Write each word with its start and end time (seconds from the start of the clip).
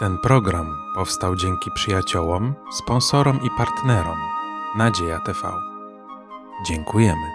Ten 0.00 0.18
program 0.18 0.76
powstał 0.94 1.36
dzięki 1.36 1.70
przyjaciołom, 1.70 2.54
sponsorom 2.72 3.40
i 3.42 3.50
partnerom 3.58 4.18
Nadzieja 4.76 5.18
TV. 5.18 5.52
Dziękujemy. 6.66 7.26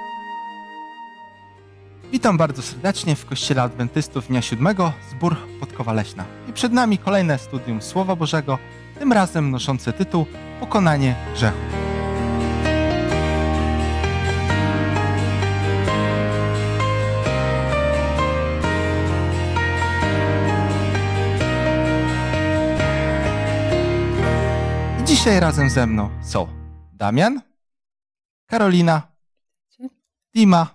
Witam 2.12 2.38
bardzo 2.38 2.62
serdecznie 2.62 3.15
w 3.15 3.25
Kościele 3.25 3.62
Adwentystów 3.62 4.28
Dnia 4.28 4.41
Siódmego, 4.41 4.91
zbór 5.12 5.36
Podkowa 5.59 5.93
Leśna. 5.93 6.25
I 6.49 6.54
przed 6.54 6.73
nami 6.73 6.97
kolejne 6.97 7.39
studium 7.39 7.82
Słowa 7.82 8.15
Bożego, 8.15 8.57
tym 9.00 9.13
razem 9.13 9.52
noszące 9.52 9.93
tytuł 9.93 10.25
Pokonanie 10.59 11.16
grzechu. 11.34 11.84
Dzisiaj 25.25 25.39
razem 25.39 25.70
ze 25.70 25.88
mną 25.88 26.10
są 26.24 26.47
Damian, 26.93 27.42
Karolina, 28.46 29.02
Dima, 30.36 30.68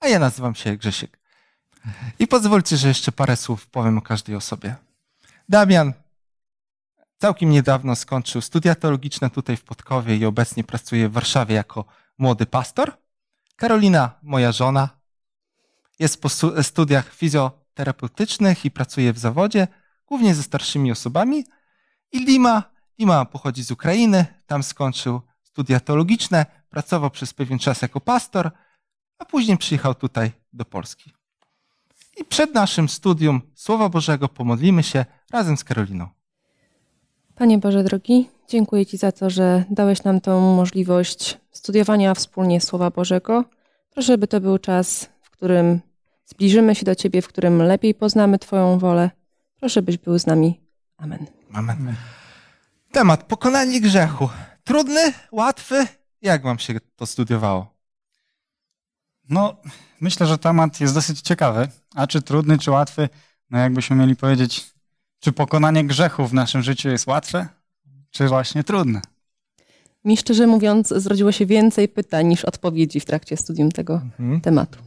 a 0.00 0.08
ja 0.08 0.18
nazywam 0.18 0.54
się 0.54 0.76
Grzesiek. 0.76 1.18
I 2.18 2.26
pozwólcie, 2.26 2.76
że 2.76 2.88
jeszcze 2.88 3.12
parę 3.12 3.36
słów 3.36 3.66
powiem 3.66 3.98
o 3.98 4.02
każdej 4.02 4.36
osobie. 4.36 4.76
Damian 5.48 5.92
całkiem 7.16 7.50
niedawno 7.50 7.96
skończył 7.96 8.40
studia 8.40 8.74
teologiczne 8.74 9.30
tutaj 9.30 9.56
w 9.56 9.64
Podkowie 9.64 10.16
i 10.16 10.24
obecnie 10.24 10.64
pracuje 10.64 11.08
w 11.08 11.12
Warszawie 11.12 11.54
jako 11.54 11.84
młody 12.18 12.46
pastor. 12.46 12.96
Karolina, 13.56 14.10
moja 14.22 14.52
żona, 14.52 14.88
jest 15.98 16.22
po 16.22 16.28
stu- 16.28 16.62
studiach 16.62 17.14
fizjoterapeutycznych 17.14 18.64
i 18.64 18.70
pracuje 18.70 19.12
w 19.12 19.18
zawodzie, 19.18 19.68
głównie 20.06 20.34
ze 20.34 20.42
starszymi 20.42 20.92
osobami. 20.92 21.44
I 22.12 22.24
Dima, 22.24 22.77
Dima 22.98 23.24
pochodzi 23.24 23.64
z 23.64 23.70
Ukrainy, 23.70 24.26
tam 24.46 24.62
skończył 24.62 25.20
studia 25.42 25.80
teologiczne, 25.80 26.46
pracował 26.70 27.10
przez 27.10 27.34
pewien 27.34 27.58
czas 27.58 27.82
jako 27.82 28.00
pastor, 28.00 28.50
a 29.18 29.24
później 29.24 29.58
przyjechał 29.58 29.94
tutaj 29.94 30.30
do 30.52 30.64
Polski. 30.64 31.12
I 32.16 32.24
przed 32.24 32.54
naszym 32.54 32.88
studium 32.88 33.40
Słowa 33.54 33.88
Bożego 33.88 34.28
pomodlimy 34.28 34.82
się 34.82 35.04
razem 35.32 35.56
z 35.56 35.64
Karoliną. 35.64 36.08
Panie 37.34 37.58
Boże 37.58 37.84
drogi, 37.84 38.28
dziękuję 38.48 38.86
Ci 38.86 38.96
za 38.96 39.12
to, 39.12 39.30
że 39.30 39.64
dałeś 39.70 40.04
nam 40.04 40.20
tą 40.20 40.56
możliwość 40.56 41.38
studiowania 41.50 42.14
wspólnie 42.14 42.60
Słowa 42.60 42.90
Bożego. 42.90 43.44
Proszę, 43.90 44.18
by 44.18 44.28
to 44.28 44.40
był 44.40 44.58
czas, 44.58 45.08
w 45.22 45.30
którym 45.30 45.80
zbliżymy 46.24 46.74
się 46.74 46.84
do 46.84 46.94
Ciebie, 46.94 47.22
w 47.22 47.28
którym 47.28 47.62
lepiej 47.62 47.94
poznamy 47.94 48.38
Twoją 48.38 48.78
wolę. 48.78 49.10
Proszę, 49.60 49.82
byś 49.82 49.98
był 49.98 50.18
z 50.18 50.26
nami. 50.26 50.60
Amen. 50.96 51.26
Amen. 51.52 51.94
Temat 52.92 53.24
pokonanie 53.24 53.80
grzechu. 53.80 54.28
Trudny, 54.64 55.12
łatwy? 55.32 55.86
Jak 56.22 56.42
wam 56.42 56.58
się 56.58 56.74
to 56.96 57.06
studiowało? 57.06 57.74
No, 59.30 59.56
myślę, 60.00 60.26
że 60.26 60.38
temat 60.38 60.80
jest 60.80 60.94
dosyć 60.94 61.20
ciekawy. 61.20 61.68
A 61.94 62.06
czy 62.06 62.22
trudny, 62.22 62.58
czy 62.58 62.70
łatwy? 62.70 63.08
No, 63.50 63.58
jakbyśmy 63.58 63.96
mieli 63.96 64.16
powiedzieć, 64.16 64.70
czy 65.20 65.32
pokonanie 65.32 65.84
grzechu 65.84 66.26
w 66.26 66.34
naszym 66.34 66.62
życiu 66.62 66.88
jest 66.88 67.06
łatwe, 67.06 67.48
czy 68.10 68.28
właśnie 68.28 68.64
trudne? 68.64 69.00
Mi 70.04 70.16
szczerze 70.16 70.46
mówiąc, 70.46 70.88
zrodziło 70.88 71.32
się 71.32 71.46
więcej 71.46 71.88
pytań 71.88 72.26
niż 72.26 72.44
odpowiedzi 72.44 73.00
w 73.00 73.04
trakcie 73.04 73.36
studium 73.36 73.72
tego 73.72 73.94
Mhm. 73.94 74.40
tematu. 74.40 74.78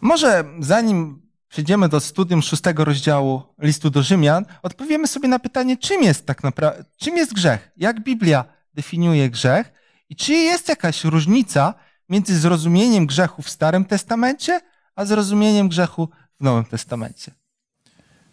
Może 0.00 0.44
zanim 0.60 1.22
przejdziemy 1.48 1.88
do 1.88 2.00
studium 2.00 2.42
szóstego 2.42 2.84
rozdziału 2.84 3.42
listu 3.58 3.90
do 3.90 4.02
Rzymian, 4.02 4.44
odpowiemy 4.62 5.06
sobie 5.06 5.28
na 5.28 5.38
pytanie, 5.38 5.76
czym 5.76 6.02
jest 6.02 6.26
tak 6.26 6.42
naprawdę, 6.42 6.84
czym 6.96 7.16
jest 7.16 7.34
grzech? 7.34 7.70
Jak 7.76 8.00
Biblia 8.00 8.44
definiuje 8.74 9.30
grzech? 9.30 9.72
I 10.08 10.16
czy 10.16 10.32
jest 10.32 10.68
jakaś 10.68 11.04
różnica 11.04 11.74
między 12.08 12.38
zrozumieniem 12.38 13.06
grzechu 13.06 13.42
w 13.42 13.50
Starym 13.50 13.84
Testamencie, 13.84 14.60
a 14.96 15.04
zrozumieniem 15.04 15.68
grzechu 15.68 16.08
w 16.40 16.40
Nowym 16.40 16.64
Testamencie? 16.64 17.32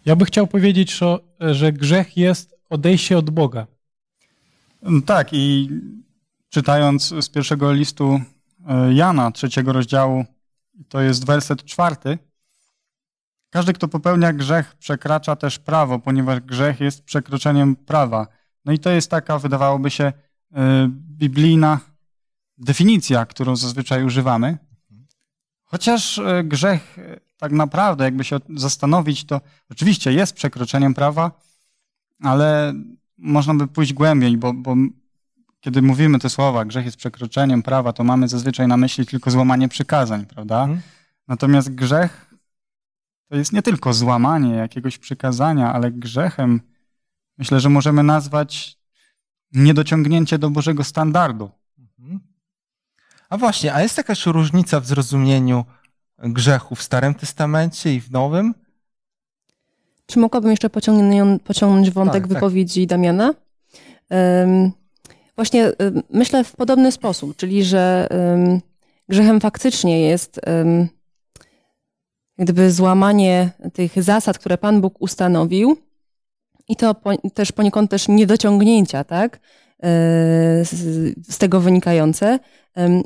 Ja 0.05 0.15
bym 0.15 0.25
chciał 0.25 0.47
powiedzieć, 0.47 0.93
że, 0.93 1.17
że 1.39 1.73
grzech 1.73 2.17
jest 2.17 2.55
odejście 2.69 3.17
od 3.17 3.29
Boga. 3.29 3.67
No 4.81 5.01
Tak, 5.01 5.33
i 5.33 5.69
czytając 6.49 7.13
z 7.21 7.29
pierwszego 7.29 7.73
listu 7.73 8.21
e, 8.67 8.93
Jana, 8.93 9.31
trzeciego 9.31 9.73
rozdziału, 9.73 10.25
to 10.89 11.01
jest 11.01 11.25
werset 11.25 11.63
czwarty. 11.63 12.17
Każdy, 13.55 13.73
kto 13.73 13.87
popełnia 13.87 14.33
grzech, 14.33 14.75
przekracza 14.75 15.35
też 15.35 15.59
prawo, 15.59 15.99
ponieważ 15.99 16.39
grzech 16.39 16.79
jest 16.79 17.03
przekroczeniem 17.03 17.75
prawa. 17.75 18.27
No 18.65 18.73
i 18.73 18.79
to 18.79 18.89
jest 18.89 19.11
taka, 19.11 19.39
wydawałoby 19.39 19.91
się, 19.91 20.03
e, 20.03 20.89
biblijna 20.91 21.79
definicja, 22.57 23.25
którą 23.25 23.55
zazwyczaj 23.55 24.03
używamy. 24.03 24.57
Chociaż 25.63 26.19
e, 26.19 26.43
grzech 26.43 26.99
e, 26.99 27.19
tak 27.37 27.51
naprawdę, 27.51 28.03
jakby 28.03 28.23
się 28.23 28.37
zastanowić, 28.55 29.25
to 29.25 29.41
oczywiście 29.71 30.13
jest 30.13 30.33
przekroczeniem 30.33 30.93
prawa, 30.93 31.31
ale 32.23 32.73
można 33.17 33.53
by 33.53 33.67
pójść 33.67 33.93
głębiej, 33.93 34.37
bo, 34.37 34.53
bo 34.53 34.75
kiedy 35.59 35.81
mówimy 35.81 36.19
te 36.19 36.29
słowa, 36.29 36.65
grzech 36.65 36.85
jest 36.85 36.97
przekroczeniem 36.97 37.63
prawa, 37.63 37.93
to 37.93 38.03
mamy 38.03 38.27
zazwyczaj 38.27 38.67
na 38.67 38.77
myśli 38.77 39.05
tylko 39.05 39.31
złamanie 39.31 39.69
przykazań, 39.69 40.25
prawda? 40.25 40.61
Mhm. 40.61 40.81
Natomiast 41.27 41.75
grzech 41.75 42.34
to 43.29 43.35
jest 43.35 43.53
nie 43.53 43.61
tylko 43.61 43.93
złamanie 43.93 44.55
jakiegoś 44.55 44.97
przykazania, 44.97 45.73
ale 45.73 45.91
grzechem 45.91 46.61
myślę, 47.37 47.59
że 47.59 47.69
możemy 47.69 48.03
nazwać 48.03 48.77
niedociągnięcie 49.53 50.37
do 50.37 50.49
Bożego 50.49 50.83
standardu. 50.83 51.49
Mhm. 51.79 52.19
A 53.29 53.37
właśnie, 53.37 53.73
a 53.73 53.81
jest 53.81 53.97
jakaś 53.97 54.25
różnica 54.25 54.79
w 54.79 54.85
zrozumieniu 54.85 55.65
grzechu 56.17 56.75
w 56.75 56.83
Starym 56.83 57.13
Testamencie 57.13 57.95
i 57.95 58.01
w 58.01 58.11
Nowym? 58.11 58.53
Czy 60.05 60.19
mogłabym 60.19 60.51
jeszcze 60.51 60.69
pociągnąć, 60.69 61.91
wątek 61.91 62.13
Tak, 62.13 62.21
tak. 62.21 62.27
wypowiedzi 62.27 62.87
Damiana? 62.87 63.33
Em, 64.09 64.71
właśnie 65.35 65.71
myślę 66.09 66.43
w 66.43 66.55
podobny 66.55 66.91
sposób, 66.91 67.35
czyli 67.35 67.63
że 67.63 68.07
em, 68.09 68.61
grzechem 69.09 69.39
faktycznie 69.39 70.01
jest 70.01 70.41
gdyby 72.37 72.71
złamanie 72.71 73.49
tych 73.73 74.03
zasad, 74.03 74.37
które 74.37 74.57
Pan 74.57 74.81
Bóg 74.81 74.95
ustanowił 74.99 75.77
i 76.67 76.75
to 76.75 76.95
po, 76.95 77.17
też 77.33 77.51
poniekąd 77.51 77.91
też 77.91 78.07
niedociągnięcia, 78.07 79.03
tak? 79.03 79.39
E, 79.83 80.65
Z, 80.65 81.37
tego 81.37 81.59
wynikające. 81.61 82.39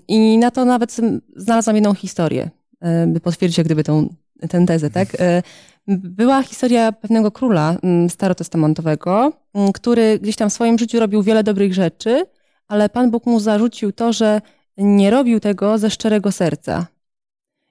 I 0.08 0.38
na 0.38 0.52
to 0.52 0.66
nawet 0.66 0.98
znalazłam 1.36 1.76
jedną 1.76 1.94
historię, 1.94 2.50
e, 2.82 3.08
by 3.08 3.20
potwierdzić 3.20 3.58
jak 3.58 3.68
gdyby 3.68 3.84
tą, 3.84 4.14
tę 4.50 4.66
tezę, 4.66 4.90
tak? 4.90 5.08
E, 5.20 5.44
była 5.88 6.44
historia 6.44 6.92
pewnego 6.92 7.32
króla 7.32 7.76
mm, 7.84 8.10
starotestamentowego, 8.10 9.34
mm, 9.54 9.72
który 9.72 10.20
gdzieś 10.20 10.36
tam 10.36 10.50
w 10.50 10.54
swoim 10.54 10.80
życiu 10.80 11.00
robił 11.00 11.24
wiele 11.24 11.44
dobrych 11.44 11.74
rzeczy, 11.74 12.26
ale 12.68 12.90
Pan 12.90 13.12
Bóg 13.12 13.26
mu 13.26 13.40
zarzucił 13.40 13.92
to, 13.92 14.14
że 14.14 14.42
nie 14.78 15.10
robił 15.10 15.40
tego 15.40 15.78
ze 15.78 15.90
szczerego 15.90 16.32
serca. 16.32 16.88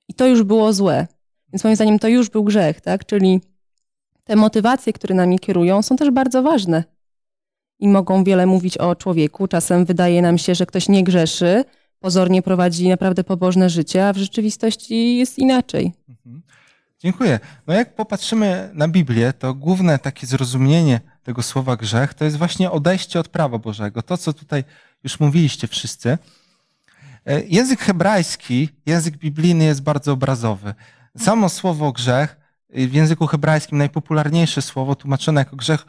I 0.08 0.14
to 0.14 0.26
już 0.26 0.42
było 0.42 0.72
złe. 0.72 1.06
Więc 1.52 1.64
moim 1.64 1.76
zdaniem 1.76 1.98
to 1.98 2.08
już 2.08 2.30
był 2.30 2.44
grzech, 2.44 2.80
tak? 2.80 3.06
Czyli 3.06 3.40
te 4.24 4.36
motywacje, 4.36 4.92
które 4.92 5.14
nami 5.14 5.38
kierują, 5.38 5.82
są 5.82 5.96
też 5.96 6.10
bardzo 6.10 6.42
ważne. 6.42 6.84
I 7.78 7.88
mogą 7.88 8.24
wiele 8.24 8.46
mówić 8.46 8.78
o 8.78 8.96
człowieku. 8.96 9.48
Czasem 9.48 9.84
wydaje 9.84 10.22
nam 10.22 10.38
się, 10.38 10.54
że 10.54 10.66
ktoś 10.66 10.88
nie 10.88 11.04
grzeszy, 11.04 11.64
pozornie 12.00 12.42
prowadzi 12.42 12.88
naprawdę 12.88 13.24
pobożne 13.24 13.70
życie, 13.70 14.08
a 14.08 14.12
w 14.12 14.16
rzeczywistości 14.16 15.16
jest 15.16 15.38
inaczej. 15.38 15.92
Mhm. 16.08 16.42
Dziękuję. 16.98 17.40
No 17.66 17.74
jak 17.74 17.94
popatrzymy 17.94 18.70
na 18.74 18.88
Biblię, 18.88 19.32
to 19.32 19.54
główne 19.54 19.98
takie 19.98 20.26
zrozumienie 20.26 21.00
tego 21.22 21.42
słowa 21.42 21.76
grzech 21.76 22.14
to 22.14 22.24
jest 22.24 22.36
właśnie 22.36 22.70
odejście 22.70 23.20
od 23.20 23.28
prawa 23.28 23.58
Bożego. 23.58 24.02
To, 24.02 24.16
co 24.16 24.32
tutaj 24.32 24.64
już 25.04 25.20
mówiliście 25.20 25.68
wszyscy. 25.68 26.18
E, 27.26 27.42
Język 27.44 27.80
hebrajski, 27.80 28.68
język 28.86 29.16
biblijny 29.16 29.64
jest 29.64 29.82
bardzo 29.82 30.12
obrazowy. 30.12 30.74
Samo 31.18 31.48
słowo 31.48 31.92
grzech, 31.92 32.36
y, 32.78 32.88
w 32.88 32.94
języku 32.94 33.26
hebrajskim 33.26 33.78
najpopularniejsze 33.78 34.62
słowo 34.62 34.94
tłumaczone 34.94 35.40
jako 35.40 35.56
grzech 35.56 35.86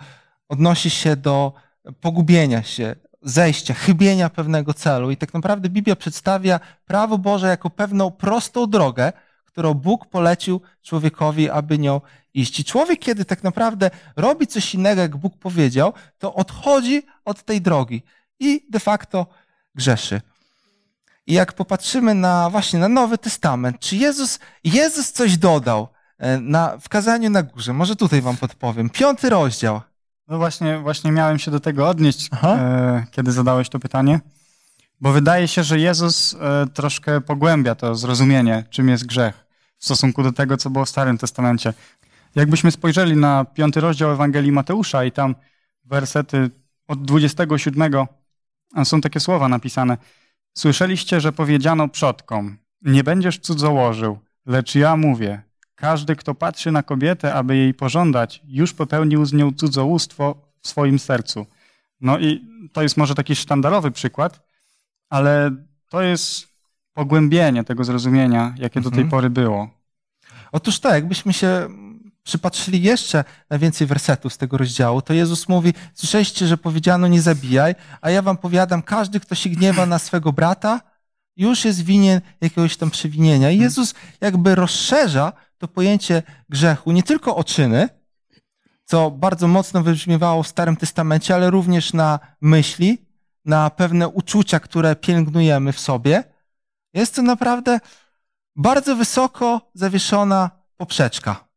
odnosi 0.49 0.89
się 0.89 1.15
do 1.15 1.53
pogubienia 2.01 2.63
się, 2.63 2.95
zejścia, 3.21 3.73
chybienia 3.73 4.29
pewnego 4.29 4.73
celu. 4.73 5.11
I 5.11 5.17
tak 5.17 5.33
naprawdę 5.33 5.69
Biblia 5.69 5.95
przedstawia 5.95 6.59
prawo 6.85 7.17
Boże 7.17 7.47
jako 7.47 7.69
pewną 7.69 8.11
prostą 8.11 8.67
drogę, 8.67 9.13
którą 9.45 9.73
Bóg 9.73 10.05
polecił 10.05 10.61
człowiekowi, 10.81 11.49
aby 11.49 11.79
nią 11.79 12.01
iść. 12.33 12.59
I 12.59 12.63
człowiek, 12.63 12.99
kiedy 12.99 13.25
tak 13.25 13.43
naprawdę 13.43 13.91
robi 14.15 14.47
coś 14.47 14.75
innego, 14.75 15.01
jak 15.01 15.17
Bóg 15.17 15.37
powiedział, 15.37 15.93
to 16.17 16.33
odchodzi 16.33 17.03
od 17.25 17.43
tej 17.43 17.61
drogi 17.61 18.01
i 18.39 18.67
de 18.69 18.79
facto 18.79 19.27
grzeszy. 19.75 20.21
I 21.29 21.33
jak 21.33 21.53
popatrzymy 21.53 22.15
na 22.15 22.49
właśnie 22.49 22.79
na 22.79 22.87
Nowy 22.89 23.17
Testament, 23.17 23.79
czy 23.79 23.95
Jezus, 23.95 24.39
Jezus 24.63 25.11
coś 25.11 25.37
dodał 25.37 25.87
e, 26.17 26.39
na, 26.39 26.77
w 26.77 26.89
kazaniu 26.89 27.29
na 27.29 27.43
górze. 27.43 27.73
Może 27.73 27.95
tutaj 27.95 28.21
wam 28.21 28.37
podpowiem. 28.37 28.89
Piąty 28.89 29.29
rozdział. 29.29 29.81
No 30.27 30.37
właśnie, 30.37 30.79
właśnie 30.79 31.11
miałem 31.11 31.39
się 31.39 31.51
do 31.51 31.59
tego 31.59 31.89
odnieść, 31.89 32.29
e, 32.43 33.05
kiedy 33.11 33.31
zadałeś 33.31 33.69
to 33.69 33.79
pytanie, 33.79 34.19
bo 35.01 35.11
wydaje 35.11 35.47
się, 35.47 35.63
że 35.63 35.79
Jezus 35.79 36.33
e, 36.41 36.67
troszkę 36.73 37.21
pogłębia 37.21 37.75
to 37.75 37.95
zrozumienie, 37.95 38.63
czym 38.69 38.89
jest 38.89 39.05
grzech 39.05 39.45
w 39.77 39.85
stosunku 39.85 40.23
do 40.23 40.31
tego, 40.31 40.57
co 40.57 40.69
było 40.69 40.85
w 40.85 40.89
Starym 40.89 41.17
Testamencie. 41.17 41.73
Jakbyśmy 42.35 42.71
spojrzeli 42.71 43.15
na 43.15 43.45
piąty 43.45 43.79
rozdział 43.79 44.11
Ewangelii 44.11 44.51
Mateusza 44.51 45.03
i 45.03 45.11
tam 45.11 45.35
wersety 45.85 46.49
od 46.87 47.05
27 47.05 47.93
są 48.83 49.01
takie 49.01 49.19
słowa 49.19 49.47
napisane. 49.47 49.97
Słyszeliście, 50.59 51.21
że 51.21 51.31
powiedziano 51.31 51.87
przodkom, 51.87 52.57
nie 52.81 53.03
będziesz 53.03 53.39
cudzołożył, 53.39 54.19
lecz 54.45 54.75
ja 54.75 54.95
mówię, 54.97 55.41
każdy, 55.75 56.15
kto 56.15 56.35
patrzy 56.35 56.71
na 56.71 56.83
kobietę, 56.83 57.33
aby 57.33 57.57
jej 57.57 57.73
pożądać, 57.73 58.41
już 58.47 58.73
popełnił 58.73 59.25
z 59.25 59.33
nią 59.33 59.53
cudzołóstwo 59.53 60.51
w 60.61 60.67
swoim 60.67 60.99
sercu. 60.99 61.45
No 62.01 62.19
i 62.19 62.45
to 62.73 62.81
jest 62.81 62.97
może 62.97 63.15
taki 63.15 63.35
sztandarowy 63.35 63.91
przykład, 63.91 64.41
ale 65.09 65.51
to 65.89 66.01
jest 66.01 66.47
pogłębienie 66.93 67.63
tego 67.63 67.83
zrozumienia, 67.83 68.53
jakie 68.57 68.81
do 68.81 68.89
tej 68.89 69.03
Mhm. 69.03 69.09
pory 69.09 69.29
było. 69.29 69.69
Otóż 70.51 70.79
tak, 70.79 70.93
jakbyśmy 70.93 71.33
się 71.33 71.67
przypatrzyli 72.29 72.81
jeszcze 72.81 73.23
na 73.49 73.57
więcej 73.57 73.87
wersetów 73.87 74.33
z 74.33 74.37
tego 74.37 74.57
rozdziału, 74.57 75.01
to 75.01 75.13
Jezus 75.13 75.49
mówi, 75.49 75.73
słyszeliście, 75.93 76.47
że 76.47 76.57
powiedziano 76.57 77.07
nie 77.07 77.21
zabijaj, 77.21 77.75
a 78.01 78.09
ja 78.09 78.21
wam 78.21 78.37
powiadam, 78.37 78.81
każdy, 78.81 79.19
kto 79.19 79.35
się 79.35 79.49
gniewa 79.49 79.85
na 79.85 79.99
swego 79.99 80.33
brata, 80.33 80.81
już 81.37 81.65
jest 81.65 81.81
winien 81.81 82.21
jakiegoś 82.41 82.77
tam 82.77 82.91
przewinienia. 82.91 83.51
I 83.51 83.57
Jezus 83.57 83.93
jakby 84.21 84.55
rozszerza 84.55 85.33
to 85.57 85.67
pojęcie 85.67 86.23
grzechu 86.49 86.91
nie 86.91 87.03
tylko 87.03 87.35
o 87.35 87.43
czyny, 87.43 87.89
co 88.85 89.11
bardzo 89.11 89.47
mocno 89.47 89.83
wybrzmiewało 89.83 90.43
w 90.43 90.47
Starym 90.47 90.77
Testamencie, 90.77 91.35
ale 91.35 91.49
również 91.49 91.93
na 91.93 92.19
myśli, 92.41 92.97
na 93.45 93.69
pewne 93.69 94.07
uczucia, 94.07 94.59
które 94.59 94.95
pielęgnujemy 94.95 95.73
w 95.73 95.79
sobie. 95.79 96.23
Jest 96.93 97.15
to 97.15 97.21
naprawdę 97.21 97.79
bardzo 98.55 98.95
wysoko 98.95 99.71
zawieszona 99.73 100.49
poprzeczka. 100.77 101.48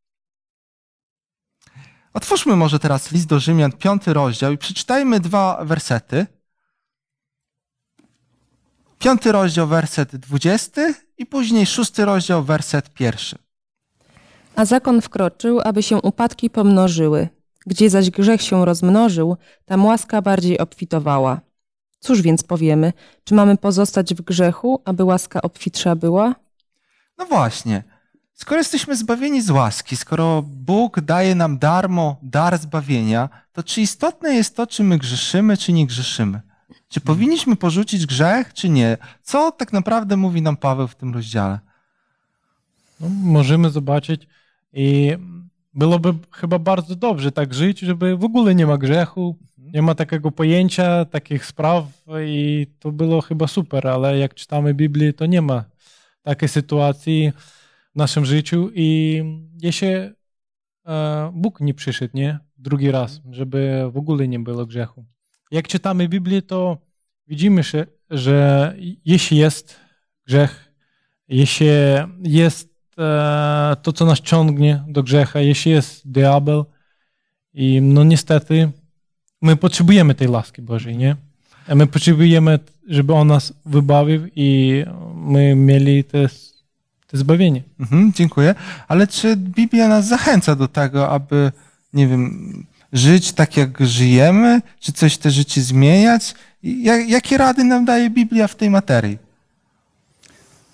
Otwórzmy 2.14 2.56
może 2.56 2.78
teraz 2.78 3.12
list 3.12 3.26
do 3.26 3.40
Rzymian, 3.40 3.72
piąty 3.72 4.12
rozdział 4.12 4.52
i 4.52 4.58
przeczytajmy 4.58 5.20
dwa 5.20 5.64
wersety. 5.64 6.26
Piąty 8.98 9.32
rozdział, 9.32 9.66
werset 9.66 10.16
dwudziesty 10.16 10.94
i 11.18 11.26
później 11.26 11.66
szósty 11.66 12.04
rozdział, 12.04 12.42
werset 12.44 12.90
pierwszy. 12.90 13.38
A 14.56 14.64
zakon 14.64 15.00
wkroczył, 15.00 15.60
aby 15.64 15.82
się 15.82 15.96
upadki 15.96 16.50
pomnożyły. 16.50 17.28
Gdzie 17.66 17.90
zaś 17.90 18.10
grzech 18.10 18.42
się 18.42 18.64
rozmnożył, 18.64 19.36
tam 19.64 19.84
łaska 19.84 20.22
bardziej 20.22 20.58
obfitowała. 20.58 21.40
Cóż 22.00 22.22
więc 22.22 22.42
powiemy? 22.42 22.92
Czy 23.24 23.34
mamy 23.34 23.56
pozostać 23.56 24.14
w 24.14 24.22
grzechu, 24.22 24.82
aby 24.84 25.04
łaska 25.04 25.42
obfitsza 25.42 25.96
była? 25.96 26.34
No 27.18 27.26
właśnie, 27.26 27.84
skoro 28.42 28.58
jesteśmy 28.58 28.96
zbawieni 28.96 29.42
z 29.42 29.50
łaski, 29.50 29.96
skoro 29.96 30.42
Bóg 30.42 31.00
daje 31.00 31.34
nam 31.34 31.58
darmo 31.58 32.16
dar 32.22 32.58
zbawienia, 32.58 33.28
to 33.52 33.62
czy 33.62 33.80
istotne 33.80 34.34
jest 34.34 34.56
to, 34.56 34.66
czy 34.66 34.84
my 34.84 34.98
grzeszymy, 34.98 35.56
czy 35.56 35.72
nie 35.72 35.86
grzeszymy? 35.86 36.40
Czy 36.88 37.00
powinniśmy 37.00 37.56
porzucić 37.56 38.06
grzech, 38.06 38.54
czy 38.54 38.68
nie? 38.68 38.96
Co 39.22 39.52
tak 39.52 39.72
naprawdę 39.72 40.16
mówi 40.16 40.42
nam 40.42 40.56
Paweł 40.56 40.88
w 40.88 40.94
tym 40.94 41.14
rozdziale? 41.14 41.58
No, 43.00 43.08
możemy 43.08 43.70
zobaczyć 43.70 44.26
i 44.72 45.16
byłoby 45.74 46.14
chyba 46.30 46.58
bardzo 46.58 46.96
dobrze 46.96 47.32
tak 47.32 47.54
żyć, 47.54 47.80
żeby 47.80 48.16
w 48.16 48.24
ogóle 48.24 48.54
nie 48.54 48.66
ma 48.66 48.78
grzechu, 48.78 49.36
nie 49.58 49.82
ma 49.82 49.94
takiego 49.94 50.30
pojęcia, 50.30 51.04
takich 51.04 51.46
spraw 51.46 51.84
i 52.26 52.66
to 52.80 52.92
było 52.92 53.20
chyba 53.20 53.46
super, 53.46 53.88
ale 53.88 54.18
jak 54.18 54.34
czytamy 54.34 54.74
Biblię, 54.74 55.12
to 55.12 55.26
nie 55.26 55.42
ma 55.42 55.64
takiej 56.22 56.48
sytuacji 56.48 57.32
w 57.94 57.96
naszym 57.96 58.24
życiu 58.24 58.70
i 58.74 59.22
jeśli 59.62 59.88
Bóg 61.32 61.60
nie 61.60 61.74
przyszedł, 61.74 62.16
nie? 62.16 62.38
Drugi 62.58 62.90
raz, 62.90 63.20
żeby 63.30 63.90
w 63.92 63.96
ogóle 63.96 64.28
nie 64.28 64.38
było 64.38 64.66
grzechu. 64.66 65.04
Jak 65.50 65.68
czytamy 65.68 66.08
Biblię, 66.08 66.42
to 66.42 66.78
widzimy, 67.26 67.62
że, 67.62 67.86
że 68.10 68.74
jeśli 69.04 69.38
jest 69.38 69.76
grzech, 70.26 70.72
jeśli 71.28 71.66
jest 72.22 72.74
e, 72.98 73.76
to, 73.82 73.92
co 73.92 74.04
nas 74.04 74.20
ciągnie 74.20 74.84
do 74.88 75.02
grzecha, 75.02 75.40
jeśli 75.40 75.72
jest 75.72 76.10
diabeł 76.10 76.64
i 77.54 77.80
no 77.82 78.04
niestety 78.04 78.70
my 79.42 79.56
potrzebujemy 79.56 80.14
tej 80.14 80.28
łaski 80.28 80.62
Bożej, 80.62 80.96
nie? 80.96 81.16
My 81.74 81.86
potrzebujemy, 81.86 82.58
żeby 82.88 83.14
On 83.14 83.28
nas 83.28 83.52
wybawił 83.66 84.28
i 84.36 84.84
my 85.14 85.54
mieli 85.54 86.04
te, 86.04 86.28
te 87.12 87.18
zbawienie. 87.18 87.62
Mhm, 87.80 88.12
dziękuję. 88.12 88.54
Ale 88.88 89.06
czy 89.06 89.36
Biblia 89.36 89.88
nas 89.88 90.08
zachęca 90.08 90.56
do 90.56 90.68
tego, 90.68 91.10
aby, 91.10 91.52
nie 91.94 92.08
wiem, 92.08 92.66
żyć 92.92 93.32
tak, 93.32 93.56
jak 93.56 93.86
żyjemy? 93.86 94.62
Czy 94.80 94.92
coś 94.92 95.18
te 95.18 95.30
życie 95.30 95.62
zmieniać? 95.62 96.34
Jakie 97.08 97.38
rady 97.38 97.64
nam 97.64 97.84
daje 97.84 98.10
Biblia 98.10 98.48
w 98.48 98.54
tej 98.54 98.70
materii? 98.70 99.18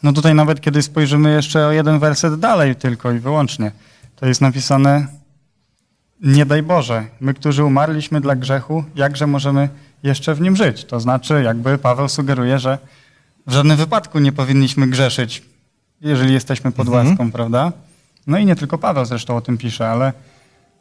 No 0.03 0.13
tutaj 0.13 0.35
nawet 0.35 0.61
kiedy 0.61 0.83
spojrzymy 0.83 1.33
jeszcze 1.33 1.67
o 1.67 1.73
jeden 1.73 1.99
werset 1.99 2.41
dalej 2.41 2.77
tylko 2.77 3.13
i 3.13 3.19
wyłącznie, 3.19 3.73
to 4.17 4.27
jest 4.27 4.41
napisane 4.41 5.07
nie 6.21 6.47
daj 6.47 6.63
Boże, 6.63 7.05
my, 7.21 7.35
którzy 7.35 7.65
umarliśmy 7.65 8.21
dla 8.21 8.37
grzechu, 8.37 8.85
jakże 8.95 9.27
możemy 9.27 9.69
jeszcze 10.03 10.35
w 10.35 10.41
nim 10.41 10.57
żyć? 10.57 10.85
To 10.85 11.01
znaczy, 11.01 11.43
jakby 11.43 11.79
Paweł 11.79 12.09
sugeruje, 12.09 12.59
że 12.59 12.79
w 13.47 13.53
żadnym 13.53 13.77
wypadku 13.77 14.19
nie 14.19 14.33
powinniśmy 14.33 14.87
grzeszyć, 14.87 15.43
jeżeli 16.01 16.33
jesteśmy 16.33 16.73
pod 16.73 16.87
Mhm. 16.89 17.07
łaską, 17.09 17.33
prawda? 17.33 17.73
No 18.27 18.39
i 18.39 18.47
nie 18.47 18.57
tylko 18.57 18.79
Paweł 18.79 19.05
zresztą 19.05 19.37
o 19.37 19.41
tym 19.41 19.59
pisze, 19.59 19.89
ale 19.91 20.13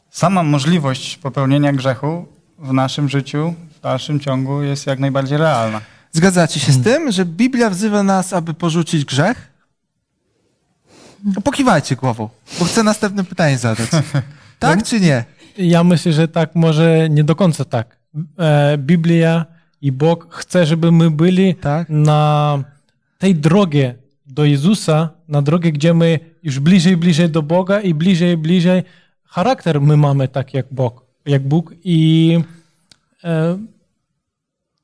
sama 0.09 0.43
możliwość 0.43 1.17
popełnienia 1.17 1.73
grzechu 1.73 2.25
w 2.59 2.73
naszym 2.73 3.09
życiu, 3.09 3.53
w 3.77 3.79
dalszym 3.81 4.19
ciągu 4.19 4.61
jest 4.61 4.87
jak 4.87 4.99
najbardziej 4.99 5.37
realna. 5.37 5.81
Zgadzacie 6.11 6.59
się 6.59 6.71
z 6.71 6.83
tym, 6.83 7.11
że 7.11 7.25
Biblia 7.25 7.69
wzywa 7.69 8.03
nas, 8.03 8.33
aby 8.33 8.53
porzucić 8.53 9.05
grzech? 9.05 9.51
No, 11.23 11.41
pokiwajcie 11.41 11.95
głową, 11.95 12.29
bo 12.59 12.65
chcę 12.65 12.83
następne 12.83 13.23
pytanie 13.23 13.57
zadać. 13.57 13.89
Tak 14.59 14.83
czy 14.83 14.99
nie? 14.99 15.25
Ja 15.57 15.83
myślę, 15.83 16.13
że 16.13 16.27
tak 16.27 16.55
może 16.55 17.09
nie 17.09 17.23
do 17.23 17.35
końca 17.35 17.65
tak. 17.65 17.97
E, 18.39 18.77
Biblia 18.77 19.45
i 19.81 19.91
Bóg 19.91 20.33
chce, 20.35 20.65
żeby 20.65 20.91
my 20.91 21.11
byli 21.11 21.55
Tak. 21.55 21.89
na 21.89 22.57
tej 23.17 23.35
drogie 23.35 23.95
do 24.25 24.45
Jezusa, 24.45 25.09
na 25.27 25.41
drogę, 25.41 25.71
gdzie 25.71 25.93
my 25.93 26.19
już 26.43 26.59
bliżej 26.59 26.97
bliżej 26.97 27.29
do 27.29 27.41
Boga 27.41 27.81
i 27.81 27.93
bliżej 27.93 28.37
bliżej 28.37 28.83
charakter 29.23 29.81
my 29.81 29.97
mamy 29.97 30.27
tak 30.27 30.53
jak 30.53 30.65
Bóg, 30.71 31.05
jak 31.25 31.47
Bóg 31.47 31.73
i 31.83 32.39
e, 33.23 33.57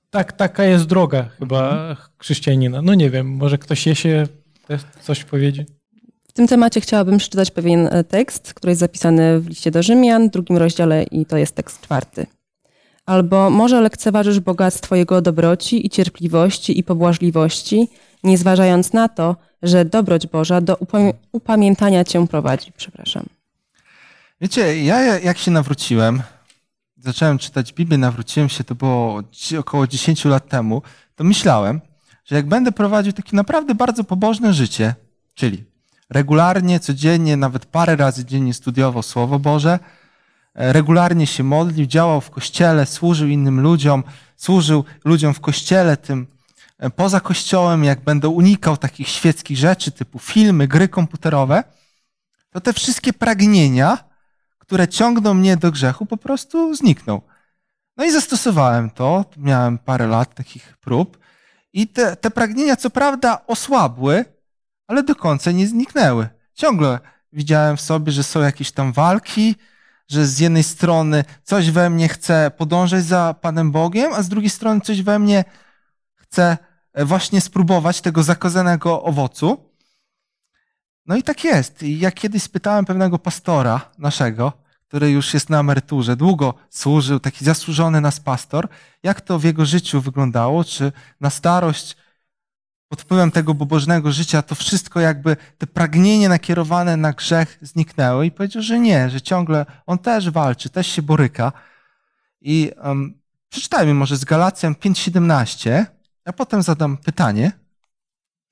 tak, 0.09 0.33
taka 0.33 0.63
jest 0.63 0.85
droga 0.85 1.23
chyba 1.39 1.95
chrześcijanina. 2.17 2.81
No 2.81 2.93
nie 2.93 3.09
wiem, 3.09 3.27
może 3.27 3.57
ktoś 3.57 3.87
jeszcze 3.87 4.27
też 4.67 4.81
coś 5.01 5.23
powiedzieć? 5.23 5.67
W 6.27 6.33
tym 6.33 6.47
temacie 6.47 6.81
chciałabym 6.81 7.17
przeczytać 7.17 7.51
pewien 7.51 7.87
e, 7.91 8.03
tekst, 8.03 8.53
który 8.53 8.71
jest 8.71 8.79
zapisany 8.79 9.39
w 9.39 9.47
liście 9.47 9.71
do 9.71 9.83
Rzymian, 9.83 10.29
drugim 10.29 10.57
rozdziale 10.57 11.03
i 11.03 11.25
to 11.25 11.37
jest 11.37 11.55
tekst 11.55 11.81
czwarty. 11.81 12.25
Albo 13.05 13.49
może 13.49 13.81
lekceważysz 13.81 14.39
bogactwo 14.39 14.95
Jego 14.95 15.21
dobroci 15.21 15.85
i 15.85 15.89
cierpliwości 15.89 16.79
i 16.79 16.83
pobłażliwości, 16.83 17.87
nie 18.23 18.37
zważając 18.37 18.93
na 18.93 19.09
to, 19.09 19.35
że 19.61 19.85
dobroć 19.85 20.27
Boża 20.27 20.61
do 20.61 20.75
upamię- 20.75 21.13
upamiętania 21.31 22.03
Cię 22.03 22.27
prowadzi. 22.27 22.71
Przepraszam. 22.77 23.25
Wiecie, 24.41 24.83
ja 24.83 25.19
jak 25.19 25.37
się 25.37 25.51
nawróciłem, 25.51 26.21
zacząłem 26.97 27.37
czytać 27.37 27.73
Biblię, 27.73 27.97
nawróciłem 27.97 28.49
się, 28.49 28.63
to 28.63 28.75
było 28.75 29.21
około 29.59 29.87
10 29.87 30.25
lat 30.25 30.49
temu, 30.49 30.81
to 31.15 31.23
myślałem, 31.23 31.81
że 32.25 32.35
jak 32.35 32.47
będę 32.47 32.71
prowadził 32.71 33.13
takie 33.13 33.35
naprawdę 33.35 33.75
bardzo 33.75 34.03
pobożne 34.03 34.53
życie, 34.53 34.95
czyli 35.33 35.63
regularnie, 36.09 36.79
codziennie, 36.79 37.37
nawet 37.37 37.65
parę 37.65 37.95
razy 37.95 38.25
dziennie 38.25 38.53
studiował 38.53 39.03
Słowo 39.03 39.39
Boże, 39.39 39.79
e, 40.55 40.73
regularnie 40.73 41.27
się 41.27 41.43
modlił, 41.43 41.85
działał 41.85 42.21
w 42.21 42.29
kościele, 42.29 42.85
służył 42.85 43.27
innym 43.27 43.59
ludziom, 43.61 44.03
służył 44.35 44.83
ludziom 45.05 45.33
w 45.33 45.39
kościele, 45.39 45.97
tym 45.97 46.27
poza 46.89 47.19
kościołem, 47.19 47.83
jak 47.83 48.01
będę 48.01 48.29
unikał 48.29 48.77
takich 48.77 49.07
świeckich 49.07 49.57
rzeczy 49.57 49.91
typu 49.91 50.19
filmy, 50.19 50.67
gry 50.67 50.87
komputerowe, 50.87 51.63
to 52.49 52.61
te 52.61 52.73
wszystkie 52.73 53.13
pragnienia, 53.13 53.97
które 54.57 54.87
ciągną 54.87 55.33
mnie 55.33 55.57
do 55.57 55.71
grzechu, 55.71 56.05
po 56.05 56.17
prostu 56.17 56.75
znikną. 56.75 57.21
No 57.97 58.05
i 58.05 58.11
zastosowałem 58.11 58.89
to, 58.89 59.25
miałem 59.37 59.77
parę 59.77 60.07
lat 60.07 60.35
takich 60.35 60.77
prób 60.77 61.17
i 61.73 61.87
te, 61.87 62.15
te 62.15 62.31
pragnienia 62.31 62.75
co 62.75 62.89
prawda 62.89 63.41
osłabły, 63.47 64.25
ale 64.87 65.03
do 65.03 65.15
końca 65.15 65.51
nie 65.51 65.67
zniknęły. 65.67 66.29
Ciągle 66.53 66.99
widziałem 67.33 67.77
w 67.77 67.81
sobie, 67.81 68.11
że 68.11 68.23
są 68.23 68.41
jakieś 68.41 68.71
tam 68.71 68.93
walki, 68.93 69.55
że 70.09 70.25
z 70.25 70.39
jednej 70.39 70.63
strony 70.63 71.23
coś 71.43 71.71
we 71.71 71.89
mnie 71.89 72.09
chce 72.09 72.51
podążać 72.57 73.05
za 73.05 73.35
Panem 73.41 73.71
Bogiem, 73.71 74.13
a 74.13 74.23
z 74.23 74.29
drugiej 74.29 74.49
strony 74.49 74.81
coś 74.81 75.01
we 75.01 75.19
mnie 75.19 75.45
chce 76.15 76.43
e, 76.43 76.57
właśnie 76.95 77.41
spróbować 77.41 78.01
tego 78.01 78.23
zakazanego 78.23 79.03
owocu. 79.03 79.69
No 81.05 81.15
i 81.15 81.23
tak 81.23 81.43
jest. 81.43 81.83
Ja 81.83 82.11
kiedyś 82.11 82.43
spytałem 82.43 82.85
pewnego 82.85 83.19
pastora 83.19 83.91
naszego, 83.97 84.53
który 84.87 85.11
już 85.11 85.33
jest 85.33 85.49
na 85.49 85.59
emeryturze, 85.59 86.15
długo 86.15 86.53
służył, 86.69 87.19
taki 87.19 87.45
zasłużony 87.45 88.01
nas 88.01 88.19
pastor, 88.19 88.67
jak 89.03 89.21
to 89.21 89.39
w 89.39 89.43
jego 89.43 89.65
życiu 89.65 90.01
wyglądało, 90.01 90.63
czy 90.63 90.91
na 91.21 91.29
starość 91.29 91.95
pod 92.93 93.01
wpływem 93.01 93.31
tego 93.31 93.55
pobożnego 93.55 94.11
życia 94.11 94.41
to 94.41 94.55
wszystko 94.55 94.99
jakby, 94.99 95.37
te 95.57 95.67
pragnienie 95.67 96.29
nakierowane 96.29 96.97
na 96.97 97.13
grzech 97.13 97.57
zniknęły 97.61 98.25
i 98.25 98.31
powiedział, 98.31 98.61
że 98.61 98.79
nie, 98.79 99.09
że 99.09 99.21
ciągle 99.21 99.65
on 99.85 99.97
też 99.97 100.29
walczy, 100.29 100.69
też 100.69 100.87
się 100.87 101.01
boryka. 101.01 101.51
I 102.41 102.71
um, 102.83 103.21
przeczytajmy 103.49 103.93
może 103.93 104.17
z 104.17 104.25
Galacjan 104.25 104.73
5.17, 104.73 105.85
a 106.25 106.33
potem 106.33 106.61
zadam 106.61 106.97
pytanie. 106.97 107.51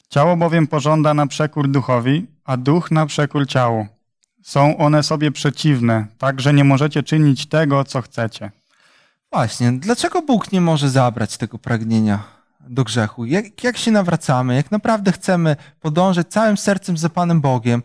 Ciało 0.10 0.38
bowiem 0.38 0.68
pożąda 0.68 1.13
na 1.13 1.28
przekór 1.28 1.68
duchowi, 1.68 2.28
a 2.44 2.58
duch 2.58 2.92
na 2.92 3.06
przekór 3.06 3.48
ciału. 3.48 3.88
Są 4.44 4.78
one 4.78 5.04
sobie 5.04 5.32
przeciwne, 5.32 6.08
tak 6.18 6.42
że 6.42 6.54
nie 6.54 6.63
możecie 6.63 7.04
czynić 7.04 7.46
tego, 7.46 7.84
co 7.84 8.01
chcecie. 8.01 8.51
Właśnie, 9.32 9.72
dlaczego 9.72 10.22
Bóg 10.22 10.51
nie 10.51 10.62
może 10.62 10.90
zabrać 10.90 11.38
tego 11.38 11.58
pragnienia 11.58 12.24
do 12.60 12.84
grzechu? 12.84 13.25
Jak, 13.25 13.63
jak 13.63 13.78
się 13.78 13.92
nawracamy, 13.92 14.56
jak 14.56 14.72
naprawdę 14.72 15.12
chcemy 15.12 15.56
podążać 15.80 16.28
całym 16.28 16.58
sercem 16.58 16.98
za 16.98 17.10
Panem 17.10 17.42
Bogiem, 17.42 17.84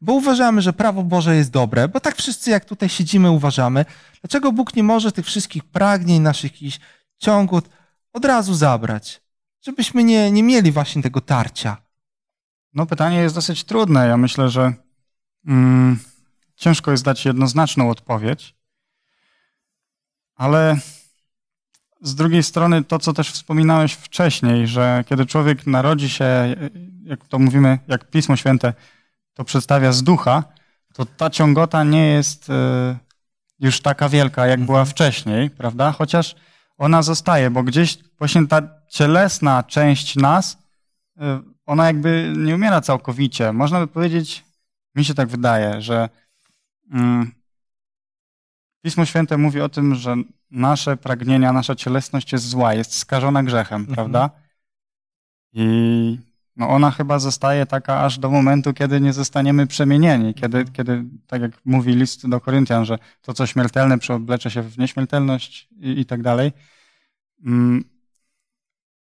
bo 0.00 0.12
uważamy, 0.12 0.62
że 0.62 0.72
prawo 0.72 1.02
Boże 1.02 1.36
jest 1.36 1.50
dobre, 1.50 1.88
bo 1.88 2.00
tak 2.00 2.16
wszyscy 2.16 2.50
jak 2.50 2.64
tutaj 2.64 2.88
siedzimy 2.88 3.30
uważamy, 3.30 3.84
dlaczego 4.22 4.52
Bóg 4.52 4.76
nie 4.76 4.82
może 4.82 5.12
tych 5.12 5.26
wszystkich 5.26 5.64
pragnień, 5.64 6.22
naszych 6.22 6.52
jakichś 6.52 6.80
ciągów 7.18 7.62
od 8.14 8.24
razu 8.24 8.54
zabrać? 8.54 9.22
Żebyśmy 9.62 10.04
nie, 10.04 10.30
nie 10.30 10.42
mieli 10.42 10.72
właśnie 10.72 11.02
tego 11.02 11.20
tarcia. 11.20 11.76
No 12.74 12.86
pytanie 12.86 13.16
jest 13.16 13.34
dosyć 13.34 13.64
trudne. 13.64 14.08
Ja 14.08 14.16
myślę, 14.16 14.48
że 14.48 14.72
mm, 15.46 15.98
ciężko 16.56 16.90
jest 16.90 17.04
dać 17.04 17.24
jednoznaczną 17.24 17.90
odpowiedź, 17.90 18.54
ale 20.34 20.76
z 22.00 22.14
drugiej 22.14 22.42
strony 22.42 22.84
to, 22.84 22.98
co 22.98 23.12
też 23.12 23.30
wspominałeś 23.30 23.92
wcześniej, 23.92 24.66
że 24.66 25.04
kiedy 25.08 25.26
człowiek 25.26 25.66
narodzi 25.66 26.10
się, 26.10 26.56
jak 27.04 27.28
to 27.28 27.38
mówimy, 27.38 27.78
jak 27.88 28.10
Pismo 28.10 28.36
Święte 28.36 28.74
to 29.34 29.44
przedstawia 29.44 29.92
z 29.92 30.02
ducha, 30.02 30.44
to 30.92 31.06
ta 31.06 31.30
ciągota 31.30 31.84
nie 31.84 32.06
jest 32.06 32.50
e, 32.50 32.96
już 33.60 33.80
taka 33.80 34.08
wielka, 34.08 34.46
jak 34.46 34.60
była 34.60 34.84
wcześniej, 34.84 35.50
prawda? 35.50 35.92
Chociaż 35.92 36.36
ona 36.78 37.02
zostaje, 37.02 37.50
bo 37.50 37.62
gdzieś 37.62 37.98
właśnie 38.18 38.46
ta 38.46 38.62
cielesna 38.88 39.62
część 39.62 40.16
nas, 40.16 40.58
e, 41.20 41.42
ona 41.66 41.86
jakby 41.86 42.32
nie 42.36 42.54
umiera 42.54 42.80
całkowicie. 42.80 43.52
Można 43.52 43.80
by 43.80 43.86
powiedzieć, 43.86 44.44
mi 44.94 45.04
się 45.04 45.14
tak 45.14 45.28
wydaje, 45.28 45.80
że 45.82 46.08
mm, 46.90 47.32
Pismo 48.82 49.04
Święte 49.04 49.38
mówi 49.38 49.60
o 49.60 49.68
tym, 49.68 49.94
że 49.94 50.16
nasze 50.50 50.96
pragnienia, 50.96 51.52
nasza 51.52 51.74
cielesność 51.74 52.32
jest 52.32 52.48
zła, 52.48 52.74
jest 52.74 52.96
skażona 52.96 53.42
grzechem, 53.42 53.80
mhm. 53.80 53.94
prawda? 53.94 54.30
I 55.52 56.18
no 56.56 56.68
ona 56.68 56.90
chyba 56.90 57.18
zostaje 57.18 57.66
taka 57.66 58.00
aż 58.00 58.18
do 58.18 58.30
momentu, 58.30 58.72
kiedy 58.72 59.00
nie 59.00 59.12
zostaniemy 59.12 59.66
przemienieni, 59.66 60.34
kiedy, 60.34 60.64
kiedy 60.64 61.04
tak 61.26 61.42
jak 61.42 61.52
mówi 61.64 61.94
list 61.94 62.28
do 62.28 62.40
Koryntian, 62.40 62.84
że 62.84 62.98
to, 63.22 63.34
co 63.34 63.46
śmiertelne 63.46 63.98
przeoblecze 63.98 64.50
się 64.50 64.62
w 64.62 64.78
nieśmiertelność 64.78 65.68
i, 65.80 66.00
i 66.00 66.06
tak 66.06 66.22
dalej. 66.22 66.52
Mm, 67.46 67.84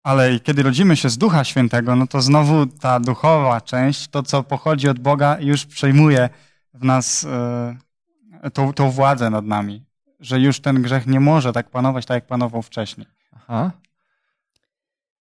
ale 0.02 0.40
kiedy 0.40 0.62
rodzimy 0.62 0.96
się 0.96 1.08
z 1.08 1.18
Ducha 1.18 1.44
Świętego, 1.44 1.96
no 1.96 2.06
to 2.06 2.22
znowu 2.22 2.66
ta 2.66 3.00
duchowa 3.00 3.60
część, 3.60 4.08
to 4.08 4.22
co 4.22 4.42
pochodzi 4.42 4.88
od 4.88 4.98
Boga, 4.98 5.36
już 5.40 5.66
przejmuje 5.66 6.28
w 6.74 6.84
nas 6.84 7.24
e, 7.24 8.50
tą, 8.52 8.72
tą 8.72 8.90
władzę 8.90 9.30
nad 9.30 9.44
nami. 9.44 9.84
Że 10.20 10.40
już 10.40 10.60
ten 10.60 10.82
grzech 10.82 11.06
nie 11.06 11.20
może 11.20 11.52
tak 11.52 11.70
panować, 11.70 12.06
tak 12.06 12.14
jak 12.14 12.26
panował 12.26 12.62
wcześniej. 12.62 13.06
Aha. 13.32 13.70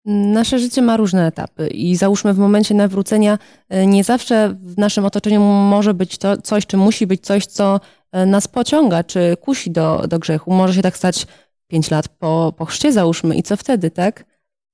Nasze 0.05 0.59
życie 0.59 0.83
ma 0.83 0.97
różne 0.97 1.27
etapy 1.27 1.69
i 1.69 1.97
załóżmy 1.97 2.35
w 2.35 2.39
momencie 2.39 2.75
nawrócenia 2.75 3.39
e, 3.69 3.87
nie 3.87 4.05
zawsze 4.05 4.55
w 4.63 4.79
naszym 4.79 5.05
otoczeniu 5.05 5.41
może 5.43 5.95
być 5.95 6.19
to 6.19 6.37
coś, 6.37 6.67
czy 6.67 6.77
musi 6.77 7.07
być 7.07 7.21
coś, 7.21 7.47
co 7.47 7.81
e, 8.13 8.27
nas 8.27 8.49
pociąga, 8.49 9.05
czy 9.05 9.37
kusi 9.41 9.71
do, 9.71 10.05
do 10.09 10.19
grzechu. 10.19 10.55
Może 10.55 10.75
się 10.75 10.83
tak 10.83 10.97
stać 10.97 11.27
pięć 11.67 11.91
lat 11.91 12.09
po, 12.09 12.55
po 12.57 12.65
chrzcie 12.65 12.93
załóżmy 12.93 13.37
i 13.37 13.43
co 13.43 13.57
wtedy, 13.57 13.91
tak? 13.91 14.25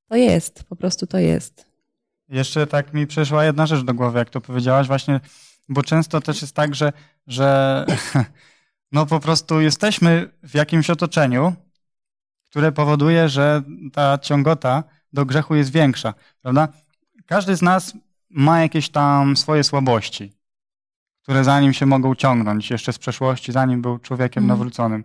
To 0.09 0.17
jest, 0.17 0.65
po 0.65 0.77
prostu 0.77 1.07
to 1.07 1.19
jest. 1.19 1.67
Jeszcze 2.29 2.67
tak 2.67 2.95
mi 2.95 3.07
przeszła 3.07 3.45
jedna 3.45 3.67
rzecz 3.67 3.85
do 3.85 3.95
głowy, 3.95 4.19
jak 4.19 4.31
to 4.31 4.41
powiedziałaś, 4.41 4.87
właśnie, 4.87 5.21
bo 5.69 5.83
często 5.83 6.21
też 6.21 6.43
jest 6.43 6.55
tak, 6.55 6.75
że, 6.75 6.93
że 7.27 7.87
no 8.93 9.07
po 9.07 9.21
prostu 9.21 9.61
jesteśmy 9.61 10.29
w 10.43 10.55
jakimś 10.55 10.91
otoczeniu, 10.91 11.53
które 12.51 12.73
powoduje, 12.73 13.29
że 13.29 13.63
ta 13.93 14.19
ciągota 14.19 14.85
do 15.13 15.27
grzechu 15.27 15.55
jest 15.55 15.73
większa, 15.73 16.15
prawda? 16.43 16.69
Każdy 17.27 17.57
z 17.57 17.63
nas 17.63 17.95
ma 18.31 18.61
jakieś 18.61 18.89
tam 18.89 19.37
swoje 19.37 19.65
słabości, 19.65 20.33
które 21.23 21.45
za 21.45 21.61
nim 21.61 21.73
się 21.73 21.87
mogą 21.87 22.15
ciągnąć 22.15 22.71
jeszcze 22.71 22.93
z 22.93 22.99
przeszłości, 22.99 23.53
zanim 23.53 23.83
był 23.83 23.99
człowiekiem 23.99 24.45
mm. 24.45 24.49
nawróconym. 24.49 25.05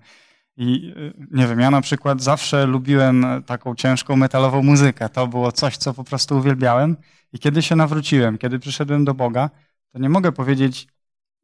I 0.58 0.94
y, 0.98 1.14
nie 1.32 1.48
wiem, 1.48 1.60
ja 1.60 1.72
na 1.72 1.82
przykład 1.82 2.22
zawsze 2.22 2.66
lubiłem 2.66 3.26
taką 3.46 3.76
ciężką 3.76 4.16
metalową 4.16 4.64
muzykę. 4.64 5.10
To 5.10 5.28
było 5.28 5.52
coś, 5.52 5.78
co 5.78 5.94
po 5.94 6.04
prostu 6.04 6.38
uwielbiałem. 6.38 6.98
I 7.34 7.40
kiedy 7.40 7.62
się 7.62 7.76
nawróciłem, 7.76 8.38
kiedy 8.38 8.60
przyszedłem 8.60 9.06
do 9.06 9.14
Boga, 9.14 9.50
to 9.92 10.00
nie 10.00 10.10
mogę 10.10 10.32
powiedzieć, 10.32 10.88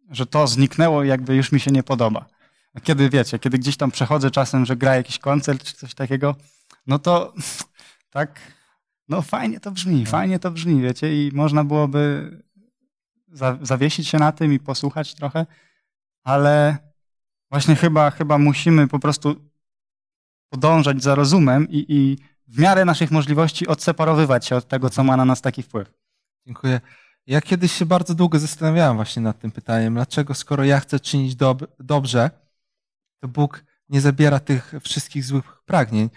że 0.09 0.25
to 0.25 0.47
zniknęło, 0.47 1.03
jakby 1.03 1.35
już 1.35 1.51
mi 1.51 1.59
się 1.59 1.71
nie 1.71 1.83
podoba. 1.83 2.25
Kiedy 2.83 3.09
wiecie, 3.09 3.39
kiedy 3.39 3.57
gdzieś 3.57 3.77
tam 3.77 3.91
przechodzę 3.91 4.31
czasem, 4.31 4.65
że 4.65 4.75
gra 4.75 4.95
jakiś 4.95 5.19
koncert 5.19 5.63
czy 5.63 5.73
coś 5.73 5.93
takiego, 5.93 6.35
no 6.87 6.99
to 6.99 7.33
tak, 8.11 8.39
no 9.07 9.21
fajnie 9.21 9.59
to 9.59 9.71
brzmi, 9.71 10.05
fajnie 10.05 10.39
to 10.39 10.51
brzmi, 10.51 10.81
wiecie, 10.81 11.27
i 11.27 11.31
można 11.33 11.63
byłoby 11.63 12.31
zawiesić 13.61 14.07
się 14.07 14.19
na 14.19 14.31
tym 14.31 14.53
i 14.53 14.59
posłuchać 14.59 15.15
trochę, 15.15 15.45
ale 16.23 16.77
Właśnie 17.51 17.75
chyba, 17.75 18.11
chyba 18.11 18.37
musimy 18.37 18.87
po 18.87 18.99
prostu 18.99 19.35
podążać 20.49 21.03
za 21.03 21.15
rozumem 21.15 21.67
i, 21.69 21.85
i 21.89 22.17
w 22.47 22.59
miarę 22.59 22.85
naszych 22.85 23.11
możliwości 23.11 23.67
odseparowywać 23.67 24.45
się 24.45 24.55
od 24.55 24.67
tego, 24.67 24.89
co 24.89 25.03
ma 25.03 25.17
na 25.17 25.25
nas 25.25 25.41
taki 25.41 25.63
wpływ. 25.63 25.93
Dziękuję. 26.45 26.81
Ja 27.27 27.41
kiedyś 27.41 27.71
się 27.71 27.85
bardzo 27.85 28.15
długo 28.15 28.39
zastanawiałem 28.39 28.95
właśnie 28.95 29.21
nad 29.21 29.39
tym 29.39 29.51
pytaniem, 29.51 29.93
dlaczego 29.93 30.33
skoro 30.33 30.63
ja 30.63 30.79
chcę 30.79 30.99
czynić 30.99 31.35
dob 31.35 31.63
dobrze, 31.79 32.29
to 33.19 33.27
Bóg 33.27 33.63
nie 33.89 34.01
zabiera 34.01 34.39
tych 34.39 34.73
wszystkich 34.83 35.23
złych 35.23 35.61
pragnień. 35.65 36.09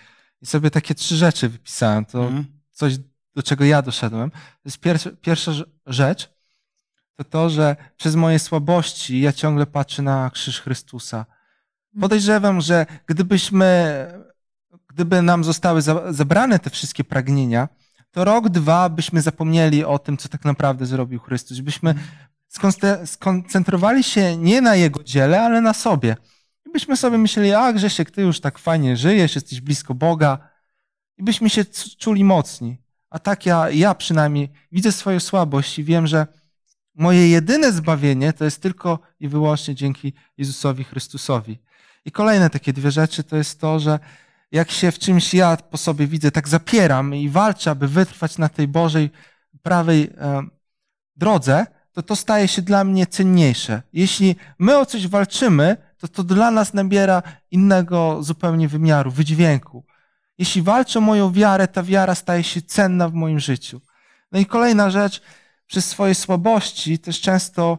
I 0.44 0.46
sobie 0.46 0.70
takie 0.70 0.94
trzy 0.94 1.16
rzeczy 1.16 1.48
wypisałem. 1.48 2.04
To 2.04 2.28
mm. 2.28 2.44
coś, 2.70 2.98
do 3.34 3.42
czego 3.42 3.64
ja 3.64 3.82
doszedłem. 3.82 4.30
To 4.30 4.64
jest 4.64 4.78
pierwsza, 4.78 5.10
pierwsza 5.20 5.52
rzecz, 5.86 6.30
to 7.16 7.24
to, 7.24 7.50
że 7.50 7.76
przez 7.96 8.14
moje 8.16 8.38
słabości 8.38 9.20
ja 9.20 9.32
ciągle 9.32 9.66
patrzę 9.66 10.02
na 10.02 10.30
krzyż 10.30 10.60
Chrystusa. 10.60 11.18
Mhm. 11.18 12.00
Podejrzewam, 12.00 12.60
że 12.60 12.86
gdybyśmy, 13.06 14.06
gdyby 14.88 15.22
nam 15.22 15.44
zostały 15.44 15.82
zabrane 16.10 16.58
te 16.58 16.70
wszystkie 16.70 17.04
pragnienia, 17.04 17.68
to 18.10 18.24
rok, 18.24 18.48
dwa 18.48 18.88
byśmy 18.88 19.22
zapomnieli 19.22 19.84
o 19.84 19.98
tym, 19.98 20.16
co 20.16 20.28
tak 20.28 20.44
naprawdę 20.44 20.86
zrobił 20.86 21.20
Chrystus. 21.20 21.60
Byśmy 21.60 21.90
mhm. 21.90 23.06
skoncentrowali 23.06 24.04
się 24.04 24.36
nie 24.36 24.60
na 24.60 24.74
Jego 24.74 25.02
dziele, 25.02 25.42
ale 25.42 25.60
na 25.60 25.72
sobie. 25.72 26.16
Byśmy 26.74 26.96
sobie 26.96 27.18
myśleli, 27.18 27.52
a 27.52 27.72
Grzesiek, 27.72 28.10
ty 28.10 28.22
już 28.22 28.40
tak 28.40 28.58
fajnie 28.58 28.96
żyjesz, 28.96 29.34
jesteś 29.34 29.60
blisko 29.60 29.94
Boga. 29.94 30.38
I 31.18 31.22
byśmy 31.22 31.50
się 31.50 31.64
czuli 31.98 32.24
mocni. 32.24 32.78
A 33.10 33.18
tak 33.18 33.46
ja, 33.46 33.70
ja 33.70 33.94
przynajmniej 33.94 34.52
widzę 34.72 34.92
swoją 34.92 35.20
słabość 35.20 35.78
i 35.78 35.84
wiem, 35.84 36.06
że 36.06 36.26
Moje 36.94 37.28
jedyne 37.28 37.72
zbawienie 37.72 38.32
to 38.32 38.44
jest 38.44 38.62
tylko 38.62 38.98
i 39.20 39.28
wyłącznie 39.28 39.74
dzięki 39.74 40.12
Jezusowi 40.38 40.84
Chrystusowi. 40.84 41.58
I 42.04 42.12
kolejne 42.12 42.50
takie 42.50 42.72
dwie 42.72 42.90
rzeczy 42.90 43.24
to 43.24 43.36
jest 43.36 43.60
to, 43.60 43.80
że 43.80 43.98
jak 44.52 44.70
się 44.70 44.92
w 44.92 44.98
czymś 44.98 45.34
ja 45.34 45.56
po 45.56 45.76
sobie 45.76 46.06
widzę, 46.06 46.30
tak 46.30 46.48
zapieram 46.48 47.14
i 47.14 47.28
walczę, 47.28 47.70
aby 47.70 47.88
wytrwać 47.88 48.38
na 48.38 48.48
tej 48.48 48.68
Bożej, 48.68 49.10
prawej 49.62 50.10
e, 50.18 50.42
drodze, 51.16 51.66
to 51.92 52.02
to 52.02 52.16
staje 52.16 52.48
się 52.48 52.62
dla 52.62 52.84
mnie 52.84 53.06
cenniejsze. 53.06 53.82
Jeśli 53.92 54.36
my 54.58 54.78
o 54.78 54.86
coś 54.86 55.08
walczymy, 55.08 55.76
to 56.08 56.24
to 56.24 56.24
dla 56.24 56.50
nas 56.50 56.74
nabiera 56.74 57.22
innego 57.50 58.22
zupełnie 58.22 58.68
wymiaru, 58.68 59.10
wydźwięku. 59.10 59.84
Jeśli 60.38 60.62
walczę 60.62 60.98
o 60.98 61.02
moją 61.02 61.32
wiarę, 61.32 61.68
ta 61.68 61.82
wiara 61.82 62.14
staje 62.14 62.44
się 62.44 62.62
cenna 62.62 63.08
w 63.08 63.14
moim 63.14 63.40
życiu. 63.40 63.80
No 64.32 64.38
i 64.38 64.46
kolejna 64.46 64.90
rzecz, 64.90 65.22
przez 65.66 65.86
swoje 65.86 66.14
słabości 66.14 66.98
też 66.98 67.20
często 67.20 67.78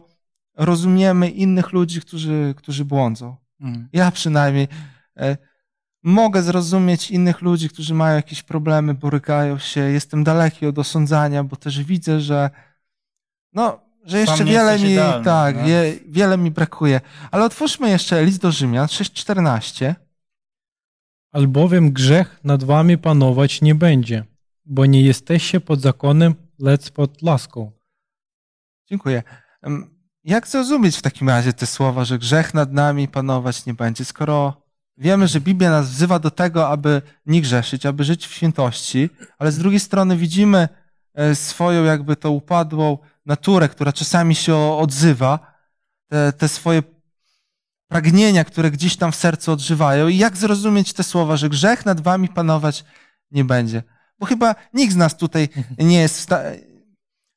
rozumiemy 0.54 1.30
innych 1.30 1.72
ludzi, 1.72 2.00
którzy, 2.00 2.54
którzy 2.56 2.84
błądzą. 2.84 3.36
Mhm. 3.60 3.88
Ja 3.92 4.10
przynajmniej 4.10 4.68
e, 5.16 5.36
mogę 6.02 6.42
zrozumieć 6.42 7.10
innych 7.10 7.40
ludzi, 7.42 7.68
którzy 7.68 7.94
mają 7.94 8.16
jakieś 8.16 8.42
problemy, 8.42 8.94
borykają 8.94 9.58
się. 9.58 9.80
Jestem 9.80 10.24
daleki 10.24 10.66
od 10.66 10.78
osądzania, 10.78 11.44
bo 11.44 11.56
też 11.56 11.84
widzę, 11.84 12.20
że 12.20 12.50
no, 13.52 13.85
że 14.06 14.18
jeszcze 14.20 14.44
wiele 14.44 14.78
mi, 14.78 14.90
idealny, 14.90 15.24
tak, 15.24 15.56
no. 15.56 15.66
wie, 15.66 15.94
wiele 16.08 16.38
mi 16.38 16.50
brakuje. 16.50 17.00
Ale 17.30 17.44
otwórzmy 17.44 17.90
jeszcze 17.90 18.24
list 18.24 18.40
do 18.40 18.52
Rzymian 18.52 18.86
6:14. 18.86 19.94
Albowiem 21.32 21.92
grzech 21.92 22.40
nad 22.44 22.64
wami 22.64 22.98
panować 22.98 23.62
nie 23.62 23.74
będzie, 23.74 24.24
bo 24.64 24.86
nie 24.86 25.02
jesteście 25.02 25.60
pod 25.60 25.80
zakonem, 25.80 26.34
lecz 26.58 26.90
pod 26.90 27.22
laską. 27.22 27.72
Dziękuję. 28.88 29.22
Jak 30.24 30.48
zrozumieć 30.48 30.96
w 30.96 31.02
takim 31.02 31.28
razie 31.28 31.52
te 31.52 31.66
słowa, 31.66 32.04
że 32.04 32.18
grzech 32.18 32.54
nad 32.54 32.72
nami 32.72 33.08
panować 33.08 33.66
nie 33.66 33.74
będzie, 33.74 34.04
skoro 34.04 34.62
wiemy, 34.96 35.28
że 35.28 35.40
Biblia 35.40 35.70
nas 35.70 35.90
wzywa 35.90 36.18
do 36.18 36.30
tego, 36.30 36.68
aby 36.68 37.02
nie 37.26 37.42
grzeszyć, 37.42 37.86
aby 37.86 38.04
żyć 38.04 38.26
w 38.26 38.34
świętości, 38.34 39.10
ale 39.38 39.52
z 39.52 39.58
drugiej 39.58 39.80
strony 39.80 40.16
widzimy 40.16 40.68
e, 41.14 41.34
swoją 41.34 41.84
jakby 41.84 42.16
tą 42.16 42.30
upadłą 42.30 42.98
naturę, 43.26 43.68
która 43.68 43.92
czasami 43.92 44.34
się 44.34 44.56
odzywa, 44.56 45.54
te, 46.08 46.32
te 46.32 46.48
swoje 46.48 46.82
pragnienia, 47.88 48.44
które 48.44 48.70
gdzieś 48.70 48.96
tam 48.96 49.12
w 49.12 49.16
sercu 49.16 49.52
odżywają. 49.52 50.08
I 50.08 50.16
jak 50.16 50.36
zrozumieć 50.36 50.92
te 50.92 51.02
słowa, 51.02 51.36
że 51.36 51.48
grzech 51.48 51.86
nad 51.86 52.00
wami 52.00 52.28
panować 52.28 52.84
nie 53.30 53.44
będzie? 53.44 53.82
Bo 54.18 54.26
chyba 54.26 54.54
nikt 54.74 54.92
z 54.92 54.96
nas 54.96 55.16
tutaj 55.16 55.48
nie 55.78 56.00
jest 56.00 56.30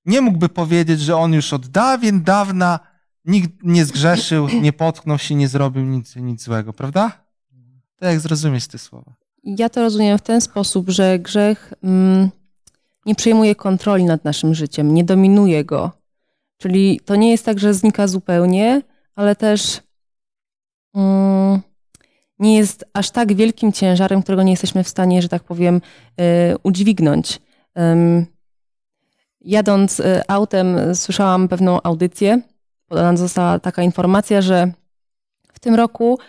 nie 0.06 0.22
mógłby 0.22 0.50
powiedzieć, 0.50 1.02
że 1.02 1.18
on 1.18 1.34
już 1.34 1.54
od 1.54 1.68
dawien 1.68 2.24
dawna 2.24 2.80
nikt 3.26 3.64
nie 3.64 3.86
zgrzeszył, 3.86 4.48
nie 4.62 4.74
potknął 4.74 5.18
się, 5.18 5.36
nie 5.36 5.48
zrobił 5.48 5.86
nic, 5.86 6.16
nic 6.16 6.44
złego, 6.44 6.74
prawda? 6.74 7.12
To 7.96 8.06
jak 8.06 8.20
zrozumieć 8.20 8.68
te 8.68 8.78
słowa? 8.78 9.14
Ja 9.44 9.70
to 9.70 9.82
rozumiem 9.82 10.18
w 10.18 10.22
ten 10.22 10.42
sposób, 10.42 10.90
że 10.90 11.20
grzech 11.20 11.74
mm, 11.84 12.30
nie 13.10 13.16
przejmuje 13.16 13.56
kontroli 13.56 14.06
nad 14.06 14.24
naszym 14.24 14.54
życiem, 14.54 14.94
nie 14.94 15.04
dominuje 15.04 15.66
go. 15.66 15.92
Czyli 16.58 17.00
to 17.06 17.16
nie 17.16 17.32
jest 17.32 17.46
tak, 17.46 17.60
że 17.60 17.74
znika 17.74 18.08
zupełnie, 18.08 18.82
ale 19.16 19.36
też 19.36 19.82
mm, 20.96 21.62
nie 22.40 22.58
jest 22.58 22.86
aż 22.94 23.12
tak 23.12 23.34
wielkim 23.34 23.72
ciężarem, 23.72 24.24
którego 24.24 24.44
nie 24.44 24.52
jesteśmy 24.52 24.84
w 24.84 24.90
stanie, 24.90 25.22
że 25.22 25.30
tak 25.30 25.44
powiem, 25.44 25.82
y, 26.22 26.58
udźwignąć. 26.64 27.40
Ym, 27.80 28.26
Jadąc 29.42 30.00
y, 30.00 30.22
autem, 30.28 30.78
y, 30.78 30.96
słyszałam 30.96 31.48
pewną 31.48 31.82
audycję. 31.84 32.42
Podana 32.88 33.18
została 33.18 33.60
taka 33.60 33.84
informacja, 33.84 34.42
że 34.42 34.72
w 35.54 35.60
tym 35.60 35.76
roku 35.76 36.20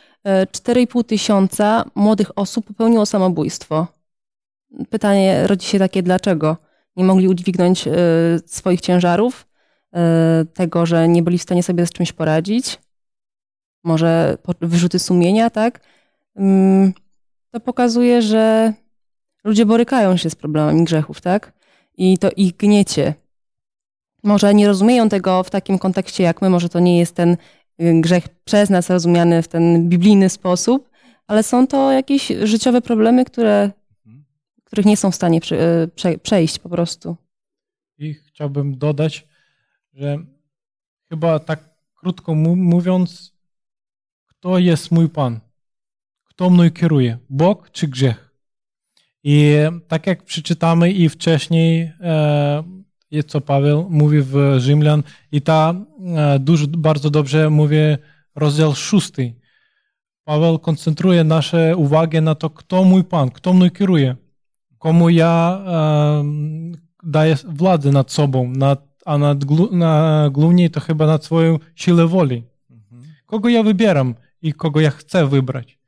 y, 0.43 0.47
4,5 0.47 1.05
tysiąca 1.05 1.85
młodych 1.95 2.39
osób 2.39 2.67
popełniło 2.67 3.07
samobójstwo. 3.07 3.87
Pytanie 4.91 5.47
rodzi 5.47 5.67
się 5.67 5.79
takie, 5.79 6.03
dlaczego? 6.03 6.70
Nie 7.01 7.05
mogli 7.05 7.29
udźwignąć 7.29 7.87
y, 7.87 7.91
swoich 8.47 8.81
ciężarów, 8.81 9.47
y, 10.43 10.47
tego, 10.47 10.87
że 10.87 11.09
nie 11.09 11.23
byli 11.23 11.39
w 11.39 11.43
stanie 11.43 11.63
sobie 11.63 11.87
z 11.87 11.93
czymś 11.93 12.13
poradzić. 12.13 12.79
Może 13.85 14.39
wyrzuty 14.61 14.99
sumienia, 14.99 15.51
tak? 15.51 15.81
Ym, 16.41 16.93
To 17.51 17.61
pokazuje, 17.61 18.23
że 18.23 18.73
ludzie 19.45 19.67
borykają 19.67 20.17
się 20.17 20.31
z 20.31 20.35
problemami 20.35 20.85
grzechów, 20.85 21.21
tak? 21.21 21.53
I 21.97 22.19
to 22.19 22.31
ich 22.37 22.57
gniecie. 22.57 23.15
Może 24.23 24.55
nie 24.55 24.67
rozumieją 24.67 25.09
tego 25.09 25.43
w 25.43 25.51
takim 25.51 25.79
kontekście 25.79 26.23
jak 26.25 26.43
my, 26.43 26.51
może 26.51 26.69
to 26.69 26.81
nie 26.81 26.99
jest 26.99 27.15
ten 27.15 27.31
y, 27.33 27.37
grzech 28.01 28.29
przez 28.45 28.71
nas 28.71 28.91
rozumiany 28.91 29.43
w 29.43 29.49
ten 29.49 29.89
biblijny 29.89 30.29
sposób, 30.29 30.91
ale 31.27 31.43
są 31.43 31.67
to 31.67 31.93
jakieś 31.93 32.33
życiowe 32.43 32.81
problemy, 32.81 33.25
które, 33.25 33.71
których 34.71 34.87
nie 34.87 34.97
są 34.97 35.11
w 35.11 35.15
stanie 35.15 35.41
prze, 35.95 36.19
przejść 36.19 36.59
po 36.59 36.69
prostu. 36.69 37.17
I 37.99 38.15
chciałbym 38.15 38.79
dodać, 38.79 39.27
że 39.93 40.19
chyba 41.09 41.39
tak 41.39 41.75
krótko 41.95 42.35
mówiąc, 42.35 43.35
kto 44.27 44.59
jest 44.59 44.91
mój 44.91 45.09
Pan? 45.09 45.41
Kto 46.25 46.51
mną 46.51 46.71
kieruje? 46.71 47.19
Bóg 47.31 47.71
czy 47.71 47.89
grzech? 47.89 48.31
I 49.25 49.55
tak 49.89 50.07
jak 50.07 50.23
przeczytamy 50.25 50.93
i 50.93 51.09
wcześniej, 51.09 51.93
e, 52.01 53.23
co 53.27 53.41
Paweł 53.41 53.91
mówi 53.91 54.23
w 54.23 54.57
Rzymlan, 54.59 55.03
i 55.33 55.43
ta 55.43 55.75
e, 56.17 56.39
dużo, 56.39 56.67
bardzo 56.69 57.11
dobrze 57.11 57.51
mówi 57.51 57.77
rozdział 58.35 58.75
szósty. 58.75 59.35
Paweł 60.25 60.59
koncentruje 60.59 61.25
nasze 61.25 61.77
uwagę 61.77 62.21
na 62.21 62.35
to, 62.35 62.51
kto 62.51 62.85
mój 62.85 63.05
Pan, 63.05 63.31
kto 63.31 63.53
mną 63.53 63.71
kieruje, 63.71 64.17
komu 64.81 65.11
ja 65.11 65.61
em, 66.21 66.73
daję 67.03 67.37
władzę 67.45 67.93
nad 67.93 68.13
sobą, 68.13 68.51
nad, 68.51 68.81
a 69.07 69.19
nad, 69.19 69.45
glu- 69.45 69.73
na, 69.73 70.29
głównie 70.33 70.71
to 70.71 70.81
chyba 70.81 71.07
nad 71.07 71.25
swoją 71.25 71.59
siłę 71.75 72.07
woli. 72.07 72.43
Kogo 73.27 73.49
ja 73.49 73.63
wybieram 73.63 74.15
i 74.43 74.53
kogo 74.53 74.81
ja 74.81 74.91
chcę 74.91 75.27
wybrać. 75.27 75.79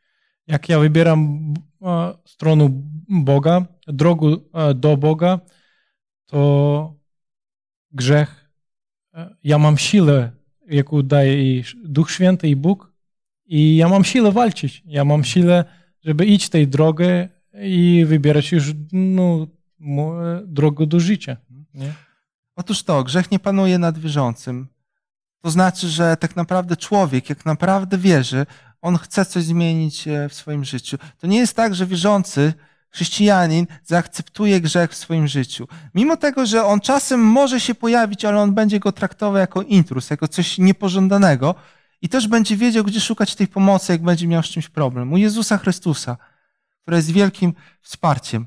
Jak 0.47 0.69
ja 0.69 0.79
wybieram 0.79 1.55
e, 1.83 2.15
stronę 2.25 2.69
Boga, 3.09 3.67
drogę 3.87 4.37
e, 4.55 4.75
do 4.75 4.97
Boga, 4.97 5.41
to 6.27 6.95
grzech, 7.93 8.51
e, 9.15 9.37
ja 9.45 9.59
mam 9.59 9.79
siłę, 9.79 10.33
jaką 10.69 11.03
daje 11.03 11.43
i 11.43 11.65
Duch 11.85 12.11
Święty 12.11 12.49
i 12.49 12.57
Bóg 12.57 12.93
i 13.47 13.77
ja 13.77 13.89
mam 13.89 14.05
siłę 14.05 14.33
walczyć. 14.33 14.83
Ja 14.87 15.05
mam 15.05 15.25
siłę, 15.25 15.65
żeby 16.05 16.27
iść 16.27 16.49
tej 16.49 16.69
drogę 16.69 17.29
i 17.55 18.05
wybierać 18.07 18.53
już 18.53 18.73
no, 18.93 19.47
drogę 20.47 20.87
do 20.87 21.01
życia. 21.01 21.37
Nie? 21.75 21.93
Otóż 22.57 22.83
to, 22.83 23.05
grzech 23.05 23.31
nie 23.31 23.39
panuje 23.39 23.79
nad 23.79 23.99
wierzącym. 23.99 24.69
To 25.43 25.51
znaczy, 25.51 25.89
że 25.89 26.17
tak 26.17 26.37
naprawdę 26.37 26.77
człowiek, 26.77 27.29
jak 27.29 27.45
naprawdę 27.47 27.99
wierzy, 27.99 28.47
on 28.83 28.99
chce 28.99 29.25
coś 29.25 29.45
zmienić 29.45 30.09
e, 30.09 30.29
w 30.29 30.35
swoim 30.35 30.65
życiu. 30.65 30.99
To 31.19 31.27
nie 31.27 31.39
jest 31.39 31.57
tak, 31.57 31.75
że 31.75 31.87
wierzący 31.87 32.55
chrześcijanin 32.91 33.67
zaakceptuje 33.85 34.61
grzech 34.61 34.91
w 34.91 34.97
swoim 34.97 35.29
życiu. 35.29 35.69
Mimo 35.95 36.17
tego, 36.17 36.47
że 36.47 36.65
on 36.65 36.81
czasem 36.81 37.21
może 37.21 37.61
się 37.61 37.75
pojawić, 37.75 38.25
ale 38.25 38.41
on 38.41 38.55
będzie 38.55 38.81
go 38.81 38.93
traktował 38.93 39.37
jako 39.37 39.63
intrus, 39.63 40.11
jako 40.11 40.29
coś 40.29 40.59
niepożądanego 40.59 41.55
i 42.03 42.09
też 42.09 42.29
będzie 42.29 42.57
wiedział, 42.57 42.85
gdzie 42.85 43.01
szukać 43.01 43.35
tej 43.35 43.49
pomocy, 43.49 43.93
jak 43.93 44.03
będzie 44.03 44.29
miał 44.29 44.43
z 44.43 44.47
czymś 44.47 44.69
problem. 44.69 45.13
U 45.13 45.17
Jezusa 45.17 45.59
Chrystusa, 45.59 46.17
który 46.83 46.97
jest 46.97 47.11
wielkim 47.11 47.55
wsparciem. 47.83 48.47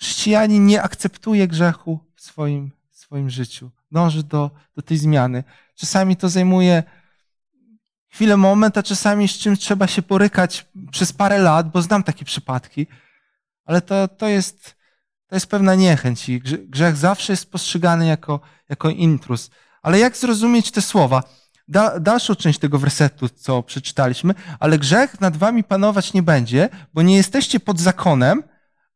Chrześcijanin 0.00 0.66
nie 0.66 0.82
akceptuje 0.82 1.48
grzechu 1.48 2.00
w 2.14 2.20
swoim, 2.20 2.70
w 2.90 2.96
swoim 2.96 3.30
życiu. 3.30 3.70
Dąży 3.92 4.22
do, 4.22 4.50
do 4.76 4.82
tej 4.82 4.98
zmiany. 4.98 5.44
Czasami 5.74 6.16
to 6.16 6.28
zajmuje 6.28 6.82
chwilę, 8.08 8.36
moment, 8.36 8.78
a 8.78 8.82
czasami 8.82 9.28
z 9.28 9.38
czym 9.38 9.56
trzeba 9.56 9.86
się 9.86 10.02
porykać 10.02 10.66
przez 10.90 11.12
parę 11.12 11.38
lat, 11.38 11.70
bo 11.70 11.82
znam 11.82 12.02
takie 12.02 12.24
przypadki, 12.24 12.86
ale 13.64 13.80
to, 13.80 14.08
to, 14.08 14.28
jest, 14.28 14.76
to 15.26 15.36
jest 15.36 15.46
pewna 15.46 15.74
niechęć 15.74 16.28
i 16.28 16.40
grze- 16.40 16.58
grzech 16.58 16.96
zawsze 16.96 17.32
jest 17.32 17.50
postrzegany 17.50 18.06
jako, 18.06 18.40
jako 18.68 18.90
intrus. 18.90 19.50
Ale 19.82 19.98
jak 19.98 20.16
zrozumieć 20.16 20.70
te 20.70 20.82
słowa? 20.82 21.22
Da, 21.68 22.00
dalszą 22.00 22.34
część 22.34 22.58
tego 22.58 22.78
wersetu, 22.78 23.28
co 23.28 23.62
przeczytaliśmy, 23.62 24.34
ale 24.60 24.78
grzech 24.78 25.20
nad 25.20 25.36
wami 25.36 25.64
panować 25.64 26.12
nie 26.12 26.22
będzie, 26.22 26.68
bo 26.94 27.02
nie 27.02 27.16
jesteście 27.16 27.60
pod 27.60 27.80
zakonem, 27.80 28.42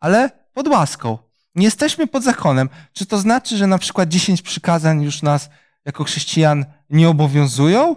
ale 0.00 0.30
pod 0.52 0.68
łaską. 0.68 1.18
Nie 1.54 1.64
jesteśmy 1.64 2.06
pod 2.06 2.24
zakonem. 2.24 2.68
Czy 2.92 3.06
to 3.06 3.18
znaczy, 3.18 3.56
że 3.56 3.66
na 3.66 3.78
przykład 3.78 4.08
10 4.08 4.42
przykazań 4.42 5.02
już 5.02 5.22
nas 5.22 5.50
jako 5.84 6.04
chrześcijan 6.04 6.64
nie 6.90 7.08
obowiązują? 7.08 7.96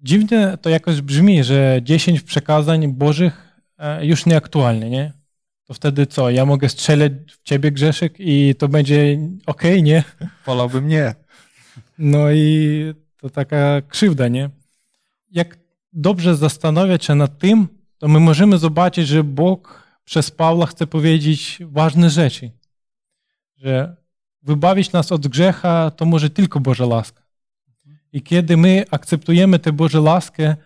Dziwnie 0.00 0.58
to 0.62 0.70
jakoś 0.70 1.00
brzmi, 1.00 1.44
że 1.44 1.80
10 1.82 2.22
przekazań 2.22 2.88
Bożych 2.88 3.60
e, 3.78 4.06
już 4.06 4.26
nieaktualne, 4.26 4.90
nie? 4.90 5.12
To 5.66 5.74
wtedy 5.74 6.06
co? 6.06 6.30
Ja 6.30 6.44
mogę 6.46 6.68
strzelać 6.68 7.12
w 7.28 7.42
ciebie 7.42 7.72
grzeszek 7.72 8.14
i 8.18 8.54
to 8.58 8.68
będzie 8.68 9.18
okej, 9.46 9.82
nie? 9.82 10.04
Wolałbym 10.46 10.88
nie. 10.88 11.14
No 11.98 12.30
i 12.30 12.94
to 13.26 13.30
taka 13.30 13.82
krzywda, 13.88 14.28
nie? 14.28 14.50
Jak 15.30 15.58
dobrze 15.92 16.36
zastanawiać 16.36 17.04
się 17.04 17.14
nad 17.14 17.38
tym, 17.38 17.68
to 17.98 18.08
my 18.08 18.20
możemy 18.20 18.58
zobaczyć, 18.58 19.08
że 19.08 19.24
Bóg 19.24 19.82
przez 20.04 20.30
Pawła 20.30 20.66
chce 20.66 20.86
powiedzieć 20.86 21.58
ważne 21.60 22.10
rzeczy. 22.10 22.50
Że 23.56 23.96
wybawić 24.42 24.92
nas 24.92 25.12
od 25.12 25.28
grzecha 25.28 25.90
to 25.90 26.04
może 26.04 26.30
tylko 26.30 26.60
Boża 26.60 26.86
łaska. 26.86 27.22
I 28.12 28.22
kiedy 28.22 28.56
my 28.56 28.84
akceptujemy 28.90 29.58
tę 29.58 29.72
Bożą 29.72 30.02
łaskę, 30.02 30.56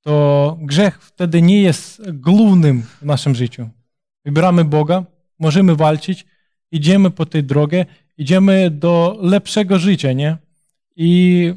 to 0.00 0.56
grzech 0.60 1.02
wtedy 1.02 1.42
nie 1.42 1.62
jest 1.62 2.10
głównym 2.12 2.82
w 2.82 3.02
naszym 3.02 3.34
życiu. 3.34 3.68
Wybieramy 4.24 4.64
Boga, 4.64 5.04
możemy 5.38 5.76
walczyć, 5.76 6.26
idziemy 6.70 7.10
po 7.10 7.26
tej 7.26 7.44
drodze, 7.44 7.86
idziemy 8.18 8.70
do 8.70 9.18
lepszego 9.20 9.78
życia, 9.78 10.12
nie? 10.12 10.36
I 10.96 11.54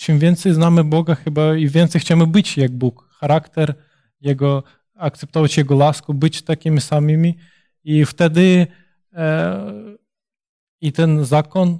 czym 0.00 0.18
więcej 0.18 0.54
znamy 0.54 0.84
Boga, 0.84 1.14
chyba 1.14 1.56
i 1.56 1.68
więcej 1.68 2.00
chcemy 2.00 2.26
być 2.26 2.56
jak 2.56 2.72
Bóg. 2.72 3.08
Charakter 3.12 3.74
Jego, 4.20 4.62
akceptować 4.94 5.56
Jego 5.56 5.76
laskę, 5.76 6.14
być 6.14 6.42
takimi 6.42 6.80
samymi 6.80 7.36
i 7.84 8.04
wtedy 8.04 8.66
e, 9.12 9.72
i 10.80 10.92
ten 10.92 11.24
zakon, 11.24 11.78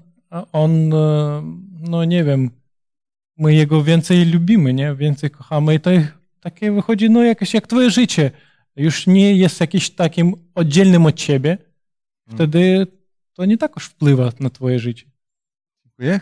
on, 0.53 0.95
e, 0.95 1.43
no 1.81 2.05
nie 2.05 2.25
wiem, 2.25 2.51
my 3.37 3.55
Jego 3.55 3.83
więcej 3.83 4.27
lubimy, 4.27 4.75
nie? 4.75 4.95
Więcej 4.95 5.31
kochamy 5.31 5.75
i 5.75 5.81
to 5.81 5.91
takie 6.41 6.73
wychodzi, 6.73 7.11
no 7.11 7.23
jakieś 7.23 7.55
jak 7.55 7.67
twoje 7.67 7.91
życie. 7.91 8.31
Już 8.77 9.07
nie 9.07 9.37
jest 9.37 9.61
jakimś 9.61 9.91
takim 9.91 10.35
oddzielnym 10.55 11.07
od 11.07 11.15
ciebie, 11.15 11.59
wtedy 12.29 12.87
to 13.33 13.45
nie 13.45 13.59
takoż 13.59 13.85
wpływa 13.85 14.33
na 14.41 14.51
twoje 14.51 14.79
życie. 14.79 15.07
Dziękuję. 15.85 16.21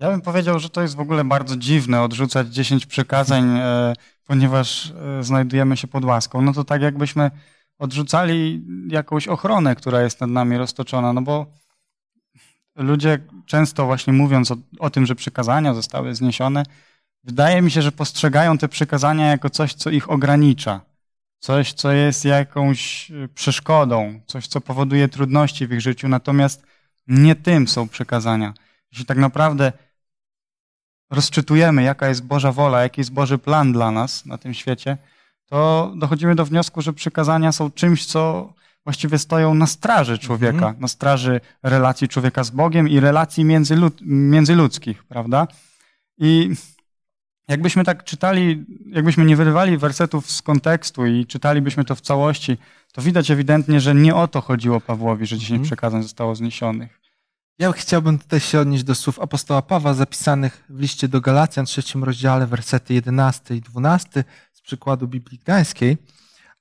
Ja 0.00 0.10
bym 0.10 0.20
powiedział, 0.20 0.58
że 0.58 0.70
to 0.70 0.82
jest 0.82 0.96
w 0.96 1.00
ogóle 1.00 1.24
bardzo 1.24 1.56
dziwne 1.56 2.02
odrzucać 2.02 2.48
10 2.48 2.86
przykazań, 2.86 3.58
e, 3.58 3.92
ponieważ 4.26 4.90
e, 4.90 5.24
znajdujemy 5.24 5.76
się 5.76 5.88
pod 5.88 6.04
łaską. 6.04 6.42
No 6.42 6.52
to 6.52 6.64
tak 6.64 6.82
jakbyśmy 6.82 7.30
odrzucali 7.78 8.64
jakąś 8.88 9.28
ochronę, 9.28 9.74
która 9.74 10.02
jest 10.02 10.20
nad 10.20 10.30
nami 10.30 10.56
roztoczona, 10.58 11.12
no 11.12 11.22
bo 11.22 11.46
ludzie 12.76 13.18
często 13.46 13.86
właśnie 13.86 14.12
mówiąc 14.12 14.50
o, 14.50 14.56
o 14.78 14.90
tym, 14.90 15.06
że 15.06 15.14
przykazania 15.14 15.74
zostały 15.74 16.14
zniesione, 16.14 16.62
wydaje 17.24 17.62
mi 17.62 17.70
się, 17.70 17.82
że 17.82 17.92
postrzegają 17.92 18.58
te 18.58 18.68
przykazania 18.68 19.26
jako 19.26 19.50
coś, 19.50 19.74
co 19.74 19.90
ich 19.90 20.10
ogranicza. 20.10 20.80
Coś, 21.38 21.72
co 21.72 21.92
jest 21.92 22.24
jakąś 22.24 23.10
e, 23.10 23.28
przeszkodą, 23.28 24.20
coś, 24.26 24.46
co 24.46 24.60
powoduje 24.60 25.08
trudności 25.08 25.66
w 25.66 25.72
ich 25.72 25.80
życiu, 25.80 26.08
natomiast 26.08 26.62
nie 27.06 27.34
tym 27.34 27.68
są 27.68 27.88
przykazania. 27.88 28.54
Jeśli 28.92 29.06
tak 29.06 29.18
naprawdę 29.18 29.72
rozczytujemy, 31.10 31.82
jaka 31.82 32.08
jest 32.08 32.24
Boża 32.24 32.52
wola, 32.52 32.82
jaki 32.82 33.00
jest 33.00 33.12
Boży 33.12 33.38
plan 33.38 33.72
dla 33.72 33.90
nas 33.90 34.26
na 34.26 34.38
tym 34.38 34.54
świecie, 34.54 34.96
to 35.46 35.92
dochodzimy 35.96 36.34
do 36.34 36.44
wniosku, 36.44 36.82
że 36.82 36.92
przykazania 36.92 37.52
są 37.52 37.70
czymś, 37.70 38.06
co 38.06 38.52
właściwie 38.84 39.18
stoją 39.18 39.54
na 39.54 39.66
straży 39.66 40.18
człowieka, 40.18 40.56
mhm. 40.56 40.80
na 40.80 40.88
straży 40.88 41.40
relacji 41.62 42.08
człowieka 42.08 42.44
z 42.44 42.50
Bogiem 42.50 42.88
i 42.88 43.00
relacji 43.00 43.44
międzylud 43.44 43.98
międzyludzkich, 44.02 45.04
prawda? 45.04 45.46
I 46.18 46.50
jakbyśmy 47.48 47.84
tak 47.84 48.04
czytali, 48.04 48.64
jakbyśmy 48.86 49.24
nie 49.24 49.36
wyrywali 49.36 49.78
wersetów 49.78 50.30
z 50.30 50.42
kontekstu 50.42 51.06
i 51.06 51.26
czytalibyśmy 51.26 51.84
to 51.84 51.94
w 51.94 52.00
całości, 52.00 52.56
to 52.92 53.02
widać 53.02 53.30
ewidentnie, 53.30 53.80
że 53.80 53.94
nie 53.94 54.14
o 54.14 54.28
to 54.28 54.40
chodziło 54.40 54.80
Pawłowi, 54.80 55.26
że 55.26 55.36
dziesięć 55.36 55.50
mhm. 55.50 55.66
przekazań 55.66 56.02
zostało 56.02 56.34
zniesionych. 56.34 56.99
Ja 57.60 57.72
chciałbym 57.72 58.18
tutaj 58.18 58.40
się 58.40 58.60
odnieść 58.60 58.84
do 58.84 58.94
słów 58.94 59.18
apostoła 59.18 59.62
Pawła 59.62 59.94
zapisanych 59.94 60.64
w 60.68 60.80
liście 60.80 61.08
do 61.08 61.20
Galacjan, 61.20 61.66
trzecim 61.66 62.04
rozdziale, 62.04 62.46
wersety 62.46 62.94
11 62.94 63.56
i 63.56 63.60
12 63.60 64.24
z 64.52 64.60
przykładu 64.60 65.08
Biblii 65.08 65.38
Gdańskiej. 65.38 65.96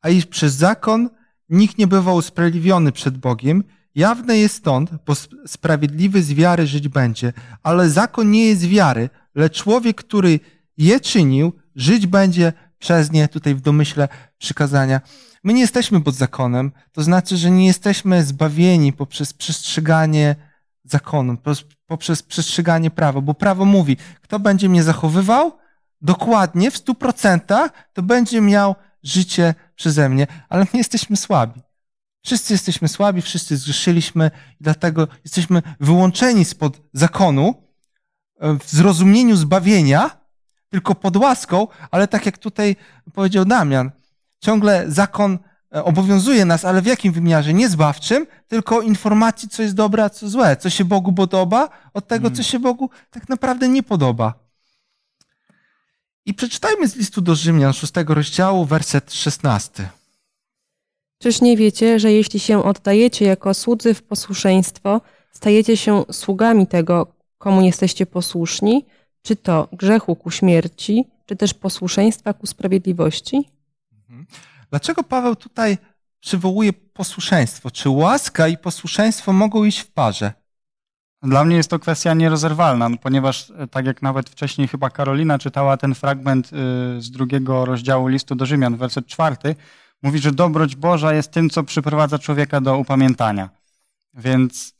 A 0.01 0.09
iż 0.09 0.25
przez 0.25 0.53
zakon 0.53 1.09
nikt 1.49 1.77
nie 1.77 1.87
bywał 1.87 2.15
usprawiedliwiony 2.15 2.91
przed 2.91 3.17
Bogiem, 3.17 3.63
jawne 3.95 4.37
jest 4.37 4.55
stąd, 4.55 4.89
bo 5.05 5.13
sprawiedliwy 5.47 6.23
z 6.23 6.33
wiary 6.33 6.67
żyć 6.67 6.87
będzie. 6.87 7.33
Ale 7.63 7.89
zakon 7.89 8.31
nie 8.31 8.45
jest 8.45 8.67
wiary, 8.67 9.09
lecz 9.35 9.63
człowiek, 9.63 9.97
który 9.97 10.39
je 10.77 10.99
czynił, 10.99 11.53
żyć 11.75 12.07
będzie 12.07 12.53
przez 12.79 13.11
nie, 13.11 13.27
tutaj 13.27 13.55
w 13.55 13.61
domyśle 13.61 14.07
przykazania. 14.37 15.01
My 15.43 15.53
nie 15.53 15.61
jesteśmy 15.61 16.01
pod 16.01 16.15
zakonem, 16.15 16.71
to 16.91 17.03
znaczy, 17.03 17.37
że 17.37 17.51
nie 17.51 17.67
jesteśmy 17.67 18.23
zbawieni 18.23 18.93
poprzez 18.93 19.33
przestrzeganie 19.33 20.48
zakonu, 20.91 21.37
poprzez 21.87 22.23
przestrzeganie 22.23 22.91
prawa, 22.91 23.21
bo 23.21 23.33
prawo 23.33 23.65
mówi, 23.65 23.97
kto 24.21 24.39
będzie 24.39 24.69
mnie 24.69 24.83
zachowywał 24.83 25.51
dokładnie 26.01 26.71
w 26.71 26.77
stu 26.77 26.95
procentach, 26.95 27.71
to 27.93 28.01
będzie 28.03 28.41
miał 28.41 28.75
życie 29.03 29.55
przeze 29.75 30.09
mnie, 30.09 30.27
ale 30.49 30.63
my 30.73 30.77
jesteśmy 30.77 31.17
słabi. 31.17 31.61
Wszyscy 32.25 32.53
jesteśmy 32.53 32.87
słabi, 32.87 33.21
wszyscy 33.21 33.57
zgrzeszyliśmy 33.57 34.31
dlatego 34.61 35.07
jesteśmy 35.23 35.61
wyłączeni 35.79 36.45
spod 36.45 36.81
zakonu 36.93 37.63
e, 38.39 38.57
w 38.59 38.69
zrozumieniu 38.69 39.35
zbawienia, 39.35 40.19
tylko 40.69 40.95
pod 40.95 41.17
łaską, 41.17 41.67
ale 41.91 42.07
tak 42.07 42.25
jak 42.25 42.37
tutaj 42.37 42.75
powiedział 43.13 43.45
Damian, 43.45 43.91
ciągle 44.39 44.85
zakon 44.87 45.39
obowiązuje 45.71 46.45
nas, 46.45 46.65
ale 46.65 46.81
w 46.81 46.85
jakim 46.85 47.13
wymiarze? 47.13 47.53
Nie 47.53 47.69
zbawczym, 47.69 48.27
tylko 48.47 48.81
informacji, 48.81 49.49
co 49.49 49.63
jest 49.63 49.75
dobre, 49.75 50.03
a 50.03 50.09
co 50.09 50.29
złe, 50.29 50.57
co 50.57 50.69
się 50.69 50.85
Bogu 50.85 51.13
podoba, 51.13 51.69
od 51.93 52.07
tego, 52.07 52.29
co 52.29 52.35
hmm. 52.35 52.43
się 52.43 52.59
Bogu 52.59 52.89
tak 53.11 53.29
naprawdę 53.29 53.69
nie 53.69 53.83
podoba. 53.83 54.33
I 56.25 56.33
przeczytajmy 56.33 56.87
z 56.87 56.95
listu 56.95 57.21
do 57.21 57.35
Rzymian, 57.35 57.73
szóstego 57.73 58.13
rozdziału, 58.13 58.65
werset 58.65 59.13
szesnasty. 59.13 59.87
Czyż 61.21 61.41
nie 61.41 61.57
wiecie, 61.57 61.99
że 61.99 62.11
jeśli 62.11 62.39
się 62.39 62.63
oddajecie 62.63 63.25
jako 63.25 63.53
słudzy 63.53 63.93
w 63.93 64.03
posłuszeństwo, 64.03 65.01
stajecie 65.31 65.77
się 65.77 66.03
sługami 66.11 66.67
tego, 66.67 67.07
komu 67.37 67.61
jesteście 67.61 68.05
posłuszni, 68.05 68.85
czy 69.21 69.35
to 69.35 69.67
grzechu 69.73 70.15
ku 70.15 70.31
śmierci, 70.31 71.05
czy 71.25 71.35
też 71.35 71.53
posłuszeństwa 71.53 72.33
ku 72.33 72.47
sprawiedliwości? 72.47 73.49
Mhm. 73.91 74.25
Dlaczego 74.69 75.03
Paweł 75.03 75.35
tutaj 75.35 75.77
przywołuje 76.19 76.73
posłuszeństwo? 76.73 77.71
Czy 77.71 77.89
łaska 77.89 78.47
i 78.47 78.57
posłuszeństwo 78.57 79.33
mogą 79.33 79.63
iść 79.63 79.79
w 79.79 79.91
parze? 79.91 80.33
Dla 81.23 81.45
mnie 81.45 81.55
jest 81.55 81.69
to 81.69 81.79
kwestia 81.79 82.13
nierozerwalna, 82.13 82.89
no, 82.89 82.97
ponieważ 82.97 83.51
e, 83.57 83.67
tak 83.67 83.85
jak 83.85 84.01
nawet 84.01 84.29
wcześniej 84.29 84.67
chyba 84.67 84.89
Karolina 84.89 85.39
czytała 85.39 85.77
ten 85.77 85.95
fragment 85.95 86.47
y, 86.47 86.49
z 87.01 87.11
drugiego 87.11 87.65
rozdziału 87.65 88.07
listu 88.07 88.35
do 88.35 88.45
Rzymian, 88.45 88.77
werset 88.77 89.07
czwarty, 89.07 89.55
mówi, 90.03 90.19
że 90.19 90.31
dobroć 90.31 90.75
Boża 90.75 91.13
jest 91.13 91.31
tym, 91.31 91.49
co 91.49 91.63
przyprowadza 91.63 92.19
człowieka 92.19 92.61
do 92.61 92.77
upamiętania. 92.77 93.49
Więc 94.13 94.73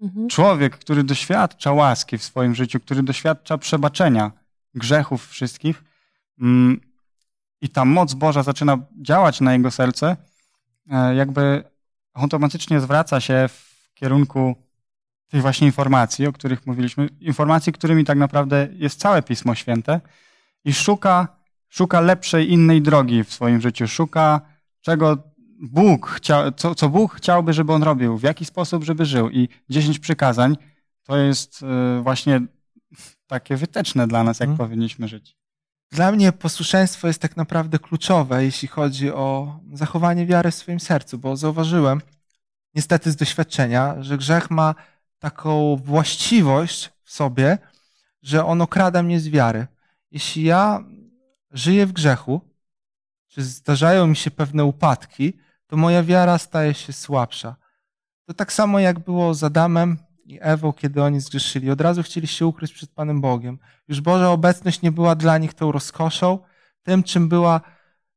mhm. 0.00 0.28
człowiek, 0.28 0.78
który 0.78 1.04
doświadcza 1.04 1.72
łaski 1.72 2.18
w 2.18 2.24
swoim 2.24 2.54
życiu, 2.54 2.80
który 2.80 3.02
doświadcza 3.02 3.58
przebaczenia 3.58 4.32
grzechów 4.74 5.28
wszystkich, 5.28 5.84
mm, 6.40 6.80
i 7.60 7.68
ta 7.68 7.84
moc 7.84 8.14
Boża 8.14 8.42
zaczyna 8.42 8.78
działać 9.02 9.40
na 9.40 9.52
jego 9.52 9.70
serce, 9.70 10.16
e, 10.90 11.14
jakby 11.14 11.64
automatycznie 12.14 12.80
zwraca 12.80 13.20
się 13.20 13.48
w 13.48 13.90
kierunku 13.94 14.56
tych 15.28 15.42
właśnie 15.42 15.66
informacji, 15.66 16.26
o 16.26 16.32
których 16.32 16.66
mówiliśmy, 16.66 17.08
informacji, 17.20 17.72
którymi 17.72 18.04
tak 18.04 18.18
naprawdę 18.18 18.68
jest 18.72 19.00
całe 19.00 19.22
Pismo 19.22 19.54
Święte 19.54 20.00
i 20.64 20.74
szuka, 20.74 21.28
szuka 21.68 22.00
lepszej, 22.00 22.52
innej 22.52 22.82
drogi 22.82 23.24
w 23.24 23.32
swoim 23.32 23.60
życiu, 23.60 23.88
szuka 23.88 24.40
czego 24.80 25.18
Bóg 25.60 26.08
chciał, 26.08 26.52
co, 26.52 26.74
co 26.74 26.88
Bóg 26.88 27.14
chciałby, 27.14 27.52
żeby 27.52 27.72
on 27.72 27.82
robił, 27.82 28.18
w 28.18 28.22
jaki 28.22 28.44
sposób, 28.44 28.84
żeby 28.84 29.06
żył. 29.06 29.30
I 29.30 29.48
dziesięć 29.70 29.98
przykazań 29.98 30.56
to 31.02 31.16
jest 31.16 31.62
e, 31.62 32.02
właśnie 32.02 32.40
takie 33.26 33.56
wytyczne 33.56 34.06
dla 34.06 34.24
nas, 34.24 34.40
jak 34.40 34.48
hmm. 34.48 34.58
powinniśmy 34.58 35.08
żyć. 35.08 35.37
Dla 35.90 36.12
mnie 36.12 36.32
posłuszeństwo 36.32 37.06
jest 37.06 37.22
tak 37.22 37.36
naprawdę 37.36 37.78
kluczowe, 37.78 38.44
jeśli 38.44 38.68
chodzi 38.68 39.12
o 39.12 39.58
zachowanie 39.72 40.26
wiary 40.26 40.50
w 40.50 40.54
swoim 40.54 40.80
sercu, 40.80 41.18
bo 41.18 41.36
zauważyłem, 41.36 42.00
niestety 42.74 43.10
z 43.10 43.16
doświadczenia, 43.16 44.02
że 44.02 44.18
grzech 44.18 44.50
ma 44.50 44.74
taką 45.18 45.76
właściwość 45.76 46.90
w 47.04 47.12
sobie, 47.12 47.58
że 48.22 48.44
on 48.44 48.60
okrada 48.62 49.02
mnie 49.02 49.20
z 49.20 49.28
wiary. 49.28 49.66
Jeśli 50.10 50.42
ja 50.42 50.84
żyję 51.50 51.86
w 51.86 51.92
grzechu, 51.92 52.40
czy 53.28 53.42
zdarzają 53.42 54.06
mi 54.06 54.16
się 54.16 54.30
pewne 54.30 54.64
upadki, 54.64 55.32
to 55.66 55.76
moja 55.76 56.02
wiara 56.02 56.38
staje 56.38 56.74
się 56.74 56.92
słabsza. 56.92 57.56
To 58.26 58.34
tak 58.34 58.52
samo 58.52 58.80
jak 58.80 58.98
było 58.98 59.34
z 59.34 59.44
Adamem 59.44 59.98
i 60.28 60.38
Ewą, 60.40 60.72
kiedy 60.72 61.02
oni 61.02 61.20
zgrzeszyli. 61.20 61.70
Od 61.70 61.80
razu 61.80 62.02
chcieli 62.02 62.26
się 62.26 62.46
ukryć 62.46 62.72
przed 62.72 62.90
Panem 62.90 63.20
Bogiem. 63.20 63.58
Już 63.88 64.00
Boża 64.00 64.30
obecność 64.30 64.82
nie 64.82 64.92
była 64.92 65.14
dla 65.14 65.38
nich 65.38 65.54
tą 65.54 65.72
rozkoszą, 65.72 66.38
tym, 66.82 67.02
czym 67.02 67.28
była, 67.28 67.60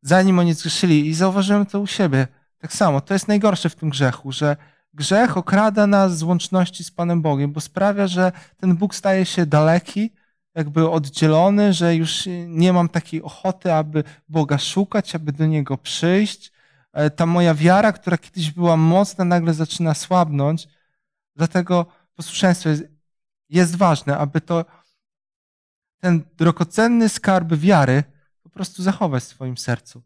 zanim 0.01 0.39
oni 0.39 0.53
zgrzeszyli. 0.53 1.07
I 1.07 1.13
zauważyłem 1.13 1.65
to 1.65 1.79
u 1.79 1.87
siebie. 1.87 2.27
Tak 2.57 2.73
samo. 2.73 3.01
To 3.01 3.13
jest 3.13 3.27
najgorsze 3.27 3.69
w 3.69 3.75
tym 3.75 3.89
grzechu, 3.89 4.31
że 4.31 4.57
grzech 4.93 5.37
okrada 5.37 5.87
nas 5.87 6.17
z 6.17 6.23
łączności 6.23 6.83
z 6.83 6.91
Panem 6.91 7.21
Bogiem, 7.21 7.51
bo 7.51 7.61
sprawia, 7.61 8.07
że 8.07 8.31
ten 8.57 8.75
Bóg 8.75 8.95
staje 8.95 9.25
się 9.25 9.45
daleki, 9.45 10.11
jakby 10.55 10.89
oddzielony, 10.89 11.73
że 11.73 11.95
już 11.95 12.23
nie 12.47 12.73
mam 12.73 12.89
takiej 12.89 13.21
ochoty, 13.21 13.73
aby 13.73 14.03
Boga 14.29 14.57
szukać, 14.57 15.15
aby 15.15 15.31
do 15.31 15.45
Niego 15.45 15.77
przyjść. 15.77 16.51
E, 16.93 17.09
ta 17.09 17.25
moja 17.25 17.53
wiara, 17.53 17.91
która 17.91 18.17
kiedyś 18.17 18.51
była 18.51 18.77
mocna, 18.77 19.25
nagle 19.25 19.53
zaczyna 19.53 19.93
słabnąć. 19.93 20.67
Dlatego 21.35 21.85
posłuszeństwo 22.21 22.69
jest, 22.69 22.83
jest 23.49 23.75
ważne, 23.75 24.17
aby 24.17 24.41
to 24.41 24.65
ten 25.97 26.23
drogocenny 26.37 27.09
skarb 27.09 27.53
wiary 27.53 28.03
po 28.43 28.49
prostu 28.49 28.83
zachować 28.83 29.23
w 29.23 29.27
swoim 29.27 29.57
sercu. 29.57 30.01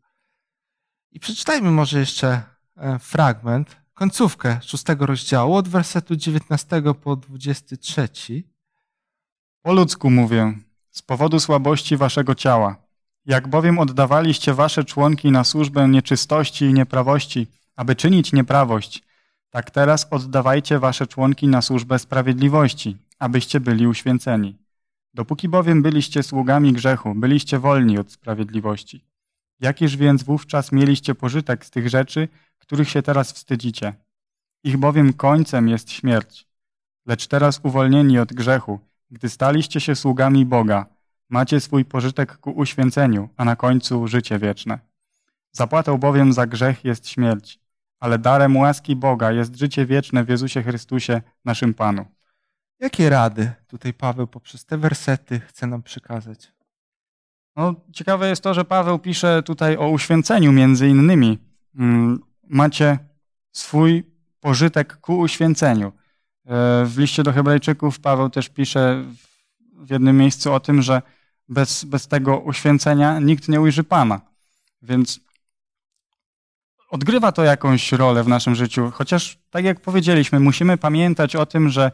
I 1.12 1.20
przeczytajmy 1.20 1.72
może 1.72 2.00
jeszcze 2.00 2.42
e, 2.78 3.00
fragment, 3.00 3.78
końcówkę 3.94 4.60
szóstego 4.62 5.06
rozdziału, 5.06 5.56
od 5.56 5.68
wersetu 5.68 6.16
19 6.16 6.82
po 7.04 7.16
23. 7.16 8.10
Po 9.62 9.74
ludzku 9.74 10.10
mówię. 10.10 10.54
z 10.92 11.02
powodu 11.02 11.40
słabości 11.40 11.98
waszego 11.98 12.36
ciała. 12.36 12.76
Jak 13.26 13.48
bowiem 13.48 13.80
oddawaliście 13.80 14.54
wasze 14.54 14.84
członki 14.84 15.32
na 15.32 15.44
służbę 15.44 15.88
nieczystości 15.88 16.66
i 16.66 16.74
nieprawości, 16.74 17.48
aby 17.76 17.96
czynić 17.96 18.34
nieprawość, 18.34 19.04
tak 19.56 19.72
teraz 19.72 20.08
oddawajcie 20.12 20.80
wasze 20.80 21.08
członki 21.08 21.48
na 21.48 21.62
służbę 21.62 22.00
sprawiedliwości, 22.00 22.98
abyście 23.20 23.60
byli 23.60 23.88
uświęceni. 23.88 24.58
Dopóki 25.14 25.50
bowiem 25.50 25.82
byliście 25.82 26.24
sługami 26.24 26.74
grzechu, 26.74 27.16
byliście 27.16 27.60
wolni 27.60 27.98
od 27.98 28.12
sprawiedliwości. 28.12 29.06
Jakiż 29.60 29.98
więc 29.98 30.24
wówczas 30.24 30.72
mieliście 30.72 31.16
pożytek 31.16 31.66
z 31.66 31.72
tych 31.72 31.90
rzeczy, 31.90 32.28
których 32.60 32.90
się 32.90 33.02
teraz 33.02 33.32
wstydzicie? 33.32 33.94
Ich 34.64 34.78
bowiem 34.78 35.14
końcem 35.14 35.70
jest 35.70 35.92
śmierć. 35.92 36.48
Lecz 37.06 37.28
teraz 37.28 37.60
uwolnieni 37.64 38.20
od 38.20 38.34
grzechu, 38.34 38.80
gdy 39.12 39.30
staliście 39.30 39.80
się 39.80 39.96
sługami 39.96 40.46
Boga, 40.46 40.86
macie 41.30 41.60
swój 41.60 41.86
pożytek 41.86 42.38
ku 42.38 42.52
uświęceniu, 42.52 43.30
a 43.38 43.46
na 43.46 43.56
końcu 43.56 44.08
życie 44.08 44.40
wieczne. 44.40 44.80
Zapłatą 45.52 45.98
bowiem 45.98 46.34
za 46.34 46.48
grzech 46.48 46.86
jest 46.86 47.10
śmierć, 47.10 47.65
ale 48.06 48.20
darem 48.20 48.58
łaski 48.58 48.96
Boga 48.96 49.32
jest 49.32 49.56
życie 49.56 49.86
wieczne 49.86 50.24
w 50.24 50.30
Jezusie 50.30 50.64
Chrystusie, 50.64 51.22
naszym 51.46 51.74
Panu. 51.74 52.06
Jakie 52.80 53.10
rady 53.10 53.52
tutaj 53.68 53.94
Paweł 53.94 54.28
poprzez 54.28 54.66
te 54.66 54.78
wersety 54.78 55.40
chce 55.40 55.68
nam 55.68 55.84
przekazać? 55.84 56.52
No, 57.56 57.76
ciekawe 57.94 58.30
jest 58.30 58.42
to, 58.42 58.54
że 58.54 58.66
Paweł 58.66 59.00
pisze 59.00 59.44
tutaj 59.44 59.78
o 59.78 59.90
uświęceniu 59.90 60.52
między 60.52 60.88
innymi. 60.88 61.40
Mm, 61.76 62.20
macie 62.44 63.00
swój 63.52 64.04
pożytek 64.40 64.98
ku 64.98 65.20
uświęceniu. 65.20 65.88
E, 65.88 65.92
w 66.86 66.98
liście 66.98 67.24
do 67.24 67.34
Hebrajczyków 67.34 68.00
Paweł 68.00 68.30
też 68.30 68.50
pisze 68.50 69.04
w 69.74 69.90
jednym 69.90 70.18
miejscu 70.18 70.54
o 70.54 70.60
tym, 70.60 70.82
że 70.82 71.02
bez, 71.50 71.84
bez 71.84 72.08
tego 72.08 72.40
uświęcenia 72.40 73.20
nikt 73.20 73.50
nie 73.50 73.62
ujrzy 73.62 73.84
Pana. 73.84 74.22
Więc 74.82 75.20
odgrywa 76.96 77.32
to 77.32 77.44
jakąś 77.44 77.92
rolę 77.92 78.24
w 78.24 78.28
naszym 78.28 78.56
życiu, 78.56 78.92
chociaż 78.92 79.38
tak 79.50 79.66
jak 79.66 79.80
powiedzieliśmy, 79.80 80.40
musimy 80.40 80.78
pamiętać 80.78 81.36
o 81.36 81.46
tym, 81.46 81.70
że 81.70 81.92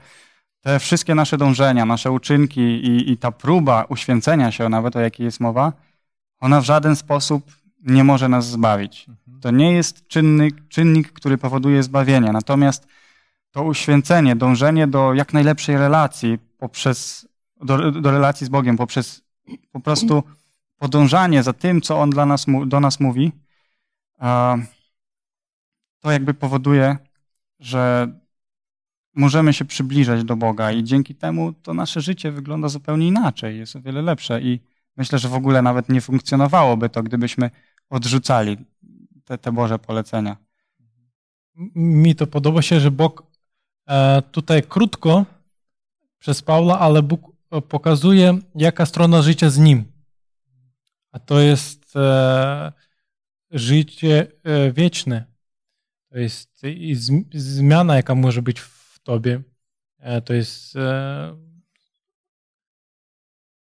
te 0.61 0.79
wszystkie 0.79 1.15
nasze 1.15 1.37
dążenia, 1.37 1.85
nasze 1.85 2.11
uczynki 2.11 2.61
i, 2.61 3.11
i 3.11 3.17
ta 3.17 3.31
próba 3.31 3.85
uświęcenia 3.89 4.51
się, 4.51 4.69
nawet 4.69 4.95
o 4.95 4.99
jakiej 4.99 5.25
jest 5.25 5.39
mowa, 5.39 5.73
ona 6.39 6.61
w 6.61 6.65
żaden 6.65 6.95
sposób 6.95 7.51
nie 7.83 8.03
może 8.03 8.29
nas 8.29 8.45
zbawić. 8.47 9.07
To 9.41 9.51
nie 9.51 9.73
jest 9.73 10.07
czynnik, 10.07 10.67
czynnik, 10.67 11.11
który 11.11 11.37
powoduje 11.37 11.83
zbawienie. 11.83 12.31
Natomiast 12.31 12.87
to 13.51 13.63
uświęcenie, 13.63 14.35
dążenie 14.35 14.87
do 14.87 15.13
jak 15.13 15.33
najlepszej 15.33 15.77
relacji 15.77 16.39
poprzez, 16.57 17.27
do, 17.61 17.91
do 17.91 18.11
relacji 18.11 18.45
z 18.45 18.49
Bogiem, 18.49 18.77
poprzez 18.77 19.21
po 19.71 19.79
prostu 19.79 20.23
podążanie 20.77 21.43
za 21.43 21.53
tym, 21.53 21.81
co 21.81 21.99
On 21.99 22.09
dla 22.09 22.25
nas, 22.25 22.45
do 22.65 22.79
nas 22.79 22.99
mówi, 22.99 23.31
to 26.01 26.11
jakby 26.11 26.33
powoduje, 26.33 26.97
że 27.59 28.11
możemy 29.15 29.53
się 29.53 29.65
przybliżać 29.65 30.23
do 30.23 30.35
Boga 30.35 30.71
i 30.71 30.83
dzięki 30.83 31.15
temu 31.15 31.53
to 31.53 31.73
nasze 31.73 32.01
życie 32.01 32.31
wygląda 32.31 32.69
zupełnie 32.69 33.07
inaczej, 33.07 33.57
jest 33.57 33.75
o 33.75 33.81
wiele 33.81 34.01
lepsze 34.01 34.41
i 34.41 34.59
myślę, 34.97 35.19
że 35.19 35.29
w 35.29 35.33
ogóle 35.33 35.61
nawet 35.61 35.89
nie 35.89 36.01
funkcjonowałoby 36.01 36.89
to, 36.89 37.03
gdybyśmy 37.03 37.49
odrzucali 37.89 38.57
te, 39.25 39.37
te 39.37 39.51
Boże 39.51 39.79
polecenia. 39.79 40.37
Mi 41.75 42.15
to 42.15 42.27
podoba 42.27 42.61
się, 42.61 42.79
że 42.79 42.91
Bóg 42.91 43.23
e, 43.87 44.21
tutaj 44.21 44.63
krótko 44.63 45.25
przez 46.19 46.41
Pawła, 46.41 46.79
ale 46.79 47.01
Bóg 47.01 47.31
pokazuje, 47.69 48.39
jaka 48.55 48.85
strona 48.85 49.21
życia 49.21 49.49
z 49.49 49.57
Nim. 49.57 49.83
A 51.11 51.19
to 51.19 51.39
jest 51.39 51.95
e, 51.95 52.71
życie 53.51 54.27
e, 54.43 54.71
wieczne. 54.71 55.30
To 56.11 56.17
jest 56.17 56.61
zmiana, 57.33 57.95
jaka 57.95 58.15
może 58.15 58.41
być 58.41 58.59
w 58.59 58.99
Tobie. 59.03 59.41
To 60.25 60.33
jest 60.33 60.73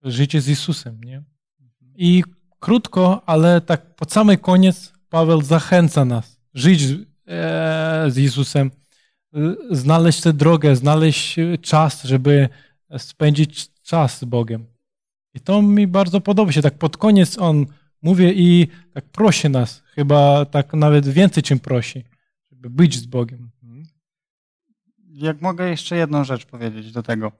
życie 0.02 0.40
z 0.40 0.46
Jezusem. 0.46 1.04
Nie? 1.04 1.22
I 1.94 2.22
krótko, 2.60 3.22
ale 3.26 3.60
tak 3.60 3.94
pod 3.94 4.12
samej 4.12 4.38
koniec 4.38 4.92
Paweł 5.08 5.42
zachęca 5.42 6.04
nas 6.04 6.40
żyć 6.54 6.80
z 8.08 8.16
Jezusem, 8.16 8.70
znaleźć 9.70 10.20
tę 10.20 10.32
drogę, 10.32 10.76
znaleźć 10.76 11.36
czas, 11.62 12.04
żeby 12.04 12.48
spędzić 12.98 13.82
czas 13.82 14.18
z 14.18 14.24
Bogiem. 14.24 14.66
I 15.34 15.40
to 15.40 15.62
mi 15.62 15.86
bardzo 15.86 16.20
podoba 16.20 16.52
się. 16.52 16.62
Tak 16.62 16.78
pod 16.78 16.96
koniec 16.96 17.38
on 17.38 17.66
mówi 18.02 18.32
i 18.36 18.68
tak 18.94 19.04
prosi 19.04 19.50
nas, 19.50 19.82
chyba 19.94 20.44
tak 20.44 20.72
nawet 20.72 21.08
więcej, 21.08 21.42
czym 21.42 21.58
prosi, 21.58 22.04
żeby 22.61 22.70
być 22.70 22.96
z 22.96 23.07
Bogiem. 23.07 23.51
Jak 25.12 25.40
mogę 25.40 25.70
jeszcze 25.70 25.96
jedną 25.96 26.25
rzecz 26.25 26.46
powiedzieć 26.46 26.92
do 26.92 27.03
tego. 27.03 27.33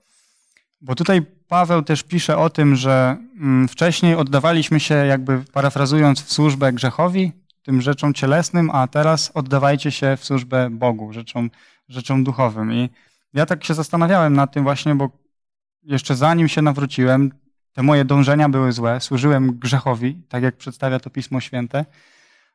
Bo 0.81 0.95
tutaj 0.95 1.21
Paweł 1.47 1.81
też 1.81 2.03
pisze 2.03 2.37
o 2.37 2.49
tym, 2.49 2.75
że 2.75 3.17
mm, 3.39 3.67
wcześniej 3.67 4.15
oddawaliśmy 4.15 4.79
się, 4.79 4.95
jakby 4.95 5.43
parafrazując, 5.53 6.21
w 6.21 6.33
służbę 6.33 6.73
grzechowi, 6.73 7.31
tym 7.63 7.81
rzeczom 7.81 8.13
cielesnym, 8.13 8.69
a 8.69 8.87
teraz 8.87 9.31
oddawajcie 9.33 9.91
się 9.91 10.17
w 10.17 10.25
służbę 10.25 10.69
Bogu, 10.69 11.13
rzeczom, 11.13 11.49
rzeczom 11.89 12.23
duchowym. 12.23 12.73
I 12.73 12.89
ja 13.33 13.45
tak 13.45 13.63
się 13.63 13.73
zastanawiałem 13.73 14.33
nad 14.33 14.53
tym 14.53 14.63
właśnie, 14.63 14.95
bo 14.95 15.09
jeszcze 15.83 16.15
zanim 16.15 16.47
się 16.47 16.61
nawróciłem, 16.61 17.31
te 17.73 17.83
moje 17.83 18.05
dążenia 18.05 18.49
były 18.49 18.71
złe, 18.71 19.01
służyłem 19.01 19.59
grzechowi, 19.59 20.21
tak 20.29 20.43
jak 20.43 20.57
przedstawia 20.57 20.99
to 20.99 21.09
Pismo 21.09 21.39
Święte, 21.39 21.85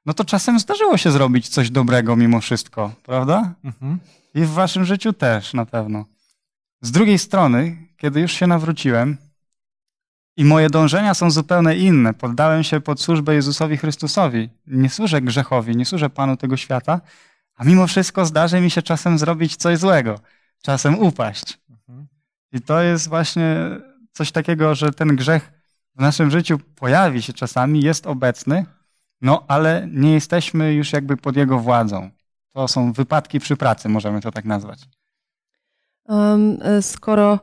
no 0.07 0.15
to 0.15 0.25
czasem 0.25 0.59
zdarzyło 0.59 0.97
się 0.97 1.11
zrobić 1.11 1.49
coś 1.49 1.71
dobrego 1.71 2.17
mimo 2.17 2.41
wszystko, 2.41 2.93
prawda? 3.03 3.55
Mhm. 3.65 3.99
I 4.35 4.41
w 4.41 4.51
waszym 4.51 4.85
życiu 4.85 5.13
też 5.13 5.55
na 5.55 5.67
pewno. 5.67 6.05
Z 6.81 6.91
drugiej 6.91 7.19
strony, 7.19 7.77
kiedy 7.97 8.21
już 8.21 8.33
się 8.33 8.47
nawróciłem 8.47 9.17
i 10.37 10.45
moje 10.45 10.71
dążenia 10.71 11.15
są 11.15 11.31
zupełnie 11.31 11.77
inne, 11.77 12.15
poddałem 12.15 12.65
się 12.65 12.81
pod 12.81 13.01
służbę 13.01 13.35
Jezusowi 13.35 13.77
Chrystusowi, 13.77 14.49
nie 14.67 14.91
służę 14.91 15.21
grzechowi, 15.21 15.77
nie 15.77 15.85
służę 15.85 16.11
Panu 16.11 16.37
tego 16.37 16.57
świata, 16.57 17.01
a 17.55 17.65
mimo 17.65 17.87
wszystko 17.87 18.27
zdarzy 18.27 18.61
mi 18.61 18.71
się 18.71 18.83
czasem 18.83 19.19
zrobić 19.19 19.57
coś 19.57 19.79
złego, 19.79 20.21
czasem 20.63 20.99
upaść. 20.99 21.59
Mhm. 21.71 22.07
I 22.53 22.61
to 22.61 22.83
jest 22.83 23.09
właśnie 23.09 23.57
coś 24.13 24.33
takiego, 24.33 24.75
że 24.75 24.93
ten 24.93 25.17
grzech 25.17 25.53
w 25.97 26.01
naszym 26.01 26.31
życiu 26.31 26.59
pojawi 26.59 27.23
się 27.23 27.33
czasami, 27.33 27.81
jest 27.81 28.07
obecny, 28.07 28.67
no 29.21 29.45
ale 29.49 29.89
nie 29.93 30.13
jesteśmy 30.13 30.75
już 30.75 30.93
jakby 30.93 31.17
pod 31.17 31.37
jego 31.37 31.59
władzą. 31.59 32.11
To 32.53 32.69
są 32.69 32.93
wypadki 32.93 33.41
przy 33.41 33.57
pracy, 33.57 33.89
możemy 33.89 34.21
to 34.21 34.33
tak 34.33 34.45
nazwać. 34.45 34.79
Um, 36.09 36.59
skoro 36.81 37.39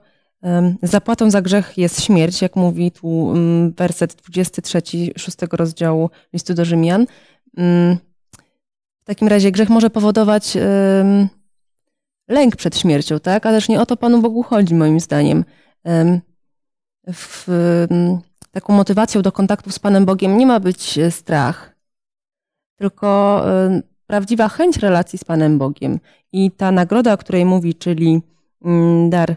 zapłatą 0.84 1.32
za 1.32 1.42
grzech 1.42 1.78
jest 1.78 2.02
śmierć, 2.02 2.42
jak 2.42 2.56
mówi 2.56 2.92
tu 2.92 3.34
werset 3.78 4.16
23, 4.16 4.82
6 5.18 5.38
rozdziału 5.52 6.10
listu 6.34 6.54
do 6.54 6.66
Rzymian, 6.66 7.06
w 9.04 9.06
takim 9.06 9.28
razie 9.28 9.52
grzech 9.52 9.70
może 9.70 9.90
powodować 9.90 10.58
lęk 12.28 12.56
przed 12.56 12.78
śmiercią, 12.78 13.20
tak? 13.20 13.46
Ależ 13.46 13.70
nie 13.70 13.82
o 13.82 13.86
to 13.86 13.98
Panu 13.98 14.22
Bogu 14.22 14.44
chodzi, 14.44 14.76
moim 14.76 15.00
zdaniem. 15.00 15.46
W, 17.14 17.48
taką 18.54 18.74
motywacją 18.74 19.22
do 19.22 19.32
kontaktu 19.32 19.72
z 19.72 19.80
Panem 19.80 20.06
Bogiem 20.06 20.38
nie 20.38 20.46
ma 20.46 20.60
być 20.60 20.98
e, 20.98 21.12
strach, 21.12 21.76
tylko 22.76 23.42
prawdziwa 24.08 24.50
chęć 24.50 24.78
relacji 24.78 25.20
z 25.20 25.24
Panem 25.24 25.58
Bogiem. 25.58 26.00
I 26.32 26.52
ta 26.52 26.72
nagroda, 26.72 27.14
o 27.14 27.18
której 27.18 27.46
mówi, 27.46 27.76
czyli 27.76 28.22
mm, 28.66 29.10
dar, 29.10 29.36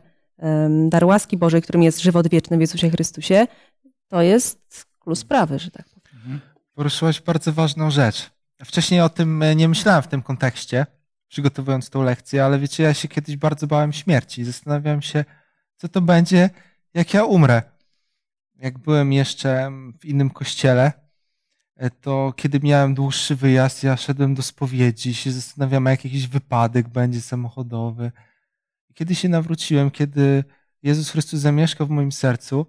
dar 0.88 1.04
łaski 1.04 1.36
Bożej, 1.36 1.62
którym 1.62 1.82
jest 1.82 2.02
żywot 2.02 2.28
wieczny 2.28 2.56
w 2.56 2.60
Jezusie 2.60 2.90
Chrystusie, 2.90 3.46
to 4.08 4.22
jest 4.22 4.86
klucz 5.00 5.18
sprawy, 5.18 5.58
że 5.58 5.70
tak 5.70 5.88
powiem. 5.88 6.16
Mhm. 6.16 6.40
Poruszyłaś 6.74 7.20
bardzo 7.20 7.52
ważną 7.52 7.90
rzecz. 7.90 8.30
Wcześniej 8.64 9.00
o 9.00 9.08
tym 9.08 9.42
e, 9.42 9.56
nie 9.56 9.68
myślałem 9.68 10.02
w 10.02 10.08
tym 10.08 10.22
kontekście, 10.22 10.86
przygotowując 11.28 11.90
tą 11.90 12.02
lekcję, 12.02 12.44
ale 12.44 12.58
wiecie, 12.58 12.82
ja 12.82 12.94
się 12.94 13.08
kiedyś 13.08 13.36
bardzo 13.36 13.66
bałem 13.66 13.92
śmierci. 13.92 14.44
Zastanawiałem 14.44 15.02
się, 15.02 15.24
co 15.76 15.88
to 15.88 16.00
będzie, 16.00 16.50
jak 16.94 17.14
ja 17.14 17.24
umrę. 17.24 17.62
Jak 18.58 18.78
byłem 18.78 19.12
jeszcze 19.12 19.70
w 20.00 20.04
innym 20.04 20.30
kościele, 20.30 20.92
e, 21.76 21.90
to 21.90 22.32
kiedy 22.36 22.60
miałem 22.60 22.94
dłuższy 22.94 23.36
wyjazd, 23.36 23.82
ja 23.82 23.96
szedłem 23.96 24.34
do 24.34 24.42
spowiedzi, 24.42 25.14
się 25.14 25.32
zastanawiałem, 25.32 25.86
jak 25.86 26.04
jakiś 26.04 26.28
wypadek 26.28 26.88
będzie 26.88 27.20
samochodowy. 27.20 28.12
Kiedy 28.94 29.14
się 29.14 29.28
nawróciłem, 29.28 29.90
kiedy 29.90 30.44
Jezus 30.82 31.10
Chrystus 31.10 31.40
zamieszkał 31.40 31.86
w 31.86 31.90
moim 31.90 32.12
sercu, 32.12 32.66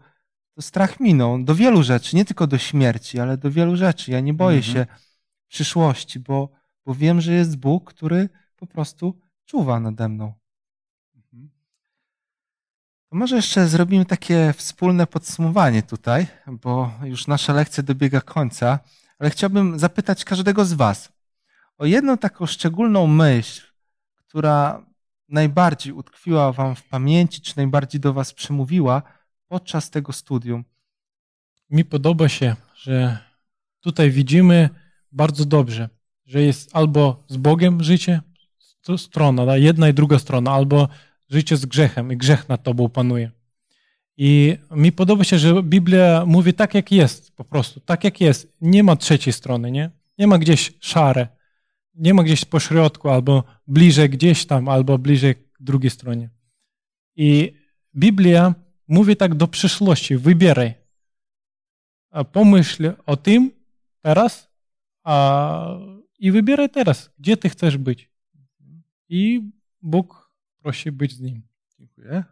to 0.54 0.62
strach 0.62 1.00
minął 1.00 1.44
do 1.44 1.56
wielu 1.56 1.84
rzeczy, 1.84 2.16
nie 2.16 2.26
tylko 2.26 2.48
do 2.48 2.58
śmierci, 2.58 3.20
ale 3.20 3.38
do 3.38 3.52
wielu 3.52 3.76
rzeczy. 3.76 4.12
Ja 4.12 4.20
nie 4.20 4.34
boję 4.34 4.58
mhm. 4.58 4.74
się 4.74 4.86
przyszłości, 5.48 6.20
bo, 6.20 6.50
bo 6.86 6.96
wiem, 6.96 7.22
że 7.22 7.34
jest 7.34 7.58
Bóg, 7.58 7.94
który 7.94 8.30
po 8.56 8.68
prostu 8.68 9.22
czuwa 9.46 9.80
nade 9.80 10.10
mną. 10.10 10.34
Może 13.12 13.36
jeszcze 13.36 13.68
zrobimy 13.68 14.06
takie 14.06 14.54
wspólne 14.54 15.08
podsumowanie 15.08 15.84
tutaj, 15.84 16.28
bo 16.48 16.94
już 17.04 17.28
nasza 17.28 17.54
lekcja 17.54 17.84
dobiega 17.84 18.22
końca, 18.22 18.80
ale 19.20 19.30
chciałbym 19.30 19.80
zapytać 19.80 20.26
każdego 20.26 20.66
z 20.66 20.74
Was 20.74 21.12
o 21.78 21.86
jedną 21.86 22.18
taką 22.18 22.46
szczególną 22.46 23.08
myśl, 23.08 23.62
która 24.16 24.86
najbardziej 25.30 25.94
utkwiła 25.94 26.52
Wam 26.52 26.76
w 26.76 26.84
pamięci, 26.84 27.42
czy 27.42 27.58
najbardziej 27.58 28.02
do 28.02 28.14
Was 28.14 28.34
przemówiła 28.34 29.02
podczas 29.48 29.90
tego 29.90 30.14
studium. 30.14 30.64
Mi 31.70 31.86
podoba 31.86 32.30
się, 32.30 32.56
że 32.76 33.18
tutaj 33.82 34.12
widzimy 34.12 34.70
bardzo 35.12 35.46
dobrze, 35.46 35.90
że 36.26 36.42
jest 36.42 36.76
albo 36.76 37.24
z 37.28 37.38
Bogiem 37.38 37.84
życie, 37.84 38.22
strona, 38.98 39.58
jedna 39.58 39.90
i 39.90 39.94
druga 39.94 40.20
strona, 40.20 40.52
albo 40.52 40.88
życie 41.30 41.58
z 41.58 41.66
grzechem 41.66 42.12
i 42.12 42.18
grzech 42.18 42.50
nad 42.50 42.64
tobą 42.64 42.90
panuje. 42.90 43.32
I 44.18 44.58
mi 44.72 44.92
podoba 44.92 45.24
się, 45.24 45.40
że 45.40 45.64
Biblia 45.64 46.24
mówi 46.26 46.54
tak, 46.54 46.74
jak 46.74 46.92
jest, 46.92 47.36
po 47.36 47.44
prostu, 47.44 47.80
tak 47.80 48.04
jak 48.04 48.22
jest. 48.22 48.58
Nie 48.62 48.84
ma 48.84 48.96
trzeciej 48.96 49.34
strony, 49.34 49.72
nie? 49.72 49.92
Nie 50.18 50.28
ma 50.28 50.38
gdzieś 50.38 50.74
szare, 50.80 51.28
nie 51.96 52.14
ma 52.14 52.24
gdzieś 52.24 52.46
pośrodku, 52.46 53.10
albo 53.10 53.44
bliżej 53.68 54.10
gdzieś 54.10 54.46
tam, 54.46 54.70
albo 54.70 54.98
bliżej 54.98 55.36
drugiej 55.60 55.90
stronie. 55.90 56.30
I 57.16 57.54
Biblia 57.96 58.56
mówi 58.88 59.16
tak 59.16 59.36
do 59.36 59.48
przyszłości, 59.48 60.18
wybieraj. 60.18 60.74
Pomyśl 62.32 62.94
o 63.06 63.18
tym 63.18 63.52
teraz 64.02 64.50
a, 65.04 65.78
i 66.20 66.32
wybieraj 66.32 66.70
teraz, 66.70 67.12
gdzie 67.20 67.38
ty 67.38 67.50
chcesz 67.50 67.78
być. 67.78 68.10
I 69.10 69.42
Bóg 69.82 70.27
prosi 70.68 70.92
być 70.92 71.14
z 71.14 71.20
nim. 71.20 71.42
Dziękuję. 71.80 72.24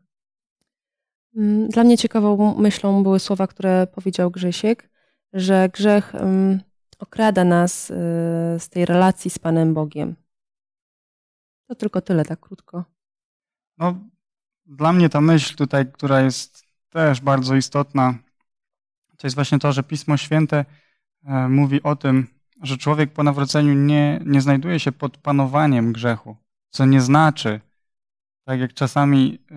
Mm, 1.35 1.69
dla 1.69 1.83
mnie 1.83 1.97
ciekawą 1.97 2.55
myślą 2.55 3.03
były 3.03 3.19
słowa, 3.19 3.47
które 3.47 3.87
powiedział 3.87 4.31
Grzesiek, 4.31 4.89
że 5.33 5.69
grzech 5.73 6.13
um, 6.13 6.61
okrada 6.99 7.43
nas 7.43 7.89
y, 7.89 7.93
z 8.59 8.69
tej 8.69 8.85
relacji 8.85 9.31
z 9.31 9.39
Panem 9.39 9.73
Bogiem. 9.73 10.15
To 11.67 11.75
tylko 11.75 12.01
tyle, 12.01 12.25
tak 12.25 12.39
krótko. 12.39 12.83
No, 13.77 13.99
dla 14.65 14.93
mnie 14.93 15.09
ta 15.09 15.21
myśl 15.21 15.55
tutaj, 15.55 15.91
która 15.91 16.21
jest 16.21 16.63
też 16.89 17.21
bardzo 17.21 17.55
istotna, 17.55 18.17
to 19.17 19.27
jest 19.27 19.35
właśnie 19.35 19.59
to, 19.59 19.71
że 19.71 19.83
Pismo 19.83 20.17
Święte 20.17 20.65
e, 21.23 21.49
mówi 21.49 21.83
o 21.83 21.95
tym, 21.95 22.27
że 22.61 22.77
człowiek 22.77 23.13
po 23.13 23.23
nawróceniu 23.23 23.73
nie, 23.73 24.21
nie 24.25 24.41
znajduje 24.41 24.79
się 24.79 24.91
pod 24.91 25.17
panowaniem 25.17 25.93
grzechu, 25.93 26.37
co 26.69 26.85
nie 26.85 27.01
znaczy, 27.01 27.61
tak 28.45 28.59
jak 28.59 28.73
czasami 28.73 29.39
y, 29.51 29.55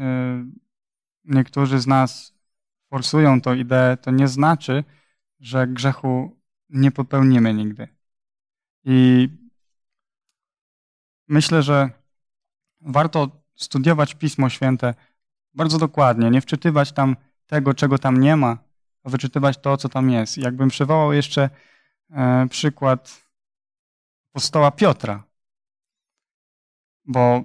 niektórzy 1.24 1.80
z 1.80 1.86
nas 1.86 2.34
forsują 2.90 3.40
tą 3.40 3.54
ideę, 3.54 3.96
to 3.96 4.10
nie 4.10 4.28
znaczy, 4.28 4.84
że 5.40 5.66
grzechu 5.66 6.40
nie 6.68 6.90
popełnimy 6.90 7.54
nigdy. 7.54 7.88
I 8.84 9.28
myślę, 11.28 11.62
że 11.62 11.90
warto 12.80 13.42
studiować 13.54 14.14
Pismo 14.14 14.48
Święte 14.48 14.94
bardzo 15.54 15.78
dokładnie, 15.78 16.30
nie 16.30 16.40
wczytywać 16.40 16.92
tam 16.92 17.16
tego, 17.46 17.74
czego 17.74 17.98
tam 17.98 18.20
nie 18.20 18.36
ma, 18.36 18.58
a 19.04 19.10
wyczytywać 19.10 19.58
to, 19.58 19.76
co 19.76 19.88
tam 19.88 20.10
jest. 20.10 20.38
Jakbym 20.38 20.68
przywołał 20.68 21.12
jeszcze 21.12 21.50
e, 22.10 22.46
przykład 22.48 23.28
apostoła 24.32 24.70
Piotra, 24.70 25.24
bo 27.04 27.44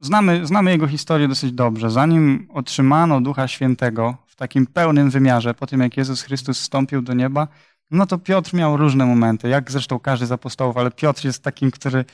Znamy, 0.00 0.46
znamy 0.46 0.70
jego 0.70 0.88
historię 0.88 1.28
dosyć 1.28 1.52
dobrze. 1.52 1.90
Zanim 1.90 2.48
otrzymano 2.52 3.20
Ducha 3.20 3.48
Świętego 3.48 4.16
w 4.26 4.36
takim 4.36 4.66
pełnym 4.66 5.10
wymiarze, 5.10 5.54
po 5.54 5.66
tym 5.66 5.80
jak 5.80 5.96
Jezus 5.96 6.22
Chrystus 6.22 6.60
wstąpił 6.60 7.02
do 7.02 7.14
nieba, 7.14 7.48
no 7.90 8.06
to 8.06 8.18
Piotr 8.18 8.54
miał 8.54 8.76
różne 8.76 9.06
momenty, 9.06 9.48
jak 9.48 9.70
zresztą 9.70 9.98
każdy 9.98 10.26
z 10.26 10.32
apostołów, 10.32 10.76
ale 10.76 10.90
Piotr 10.90 11.24
jest 11.24 11.42
takim, 11.42 11.70
który 11.70 12.04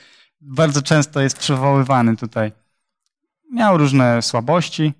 bardzo 0.41 0.81
często 0.81 1.21
jest 1.21 1.37
przywoływany 1.37 2.15
tutaj. 2.15 2.51
Miał 3.51 3.77
różne 3.77 4.21
słabości, 4.21 4.93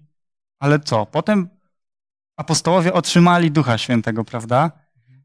ale 0.60 0.80
co? 0.80 1.06
Potem 1.06 1.50
apostołowie 2.38 2.93
otrzymali 2.93 3.52
Ducha 3.52 3.78
Świętego, 3.78 4.23
prawda? 4.23 4.71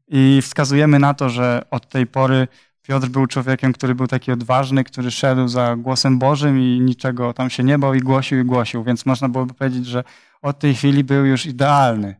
I 0.07 0.39
wskazujemy 0.41 0.99
na 0.99 1.13
to, 1.13 1.29
że 1.29 1.65
od 1.71 1.89
tej 1.89 2.07
pory 2.07 2.47
Piotr 2.87 3.07
był 3.07 3.27
człowiekiem, 3.27 3.73
który 3.73 3.95
był 3.95 4.07
taki 4.07 4.31
odważny, 4.31 4.83
który 4.83 5.11
szedł 5.11 5.47
za 5.47 5.75
głosem 5.75 6.19
Bożym 6.19 6.59
i 6.59 6.79
niczego 6.79 7.33
tam 7.33 7.49
się 7.49 7.63
nie 7.63 7.79
bał 7.79 7.93
i 7.93 7.99
głosił 7.99 8.39
i 8.39 8.45
głosił, 8.45 8.83
więc 8.83 9.05
można 9.05 9.29
byłoby 9.29 9.53
powiedzieć, 9.53 9.85
że 9.85 10.03
od 10.41 10.59
tej 10.59 10.75
chwili 10.75 11.03
był 11.03 11.25
już 11.25 11.45
idealny, 11.45 12.15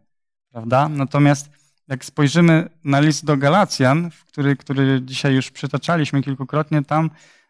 prawda? 0.52 0.90
Natomiast 0.90 1.50
jak 1.88 2.06
spojrzymy 2.06 2.70
na 2.84 3.00
list 3.00 3.26
do 3.26 3.38
Galacjan, 3.38 4.10
który, 4.28 4.56
który 4.56 5.02
dzisiaj 5.02 5.36
już 5.36 5.52
przytaczaliśmy 5.52 6.24
kilkukrotnie, 6.24 6.84
tam 6.84 7.10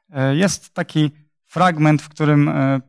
e, 0.10 0.36
jest 0.36 0.74
taki 0.74 1.12
fragment, 1.46 2.02
w 2.02 2.10
którym 2.10 2.50
e, 2.50 2.82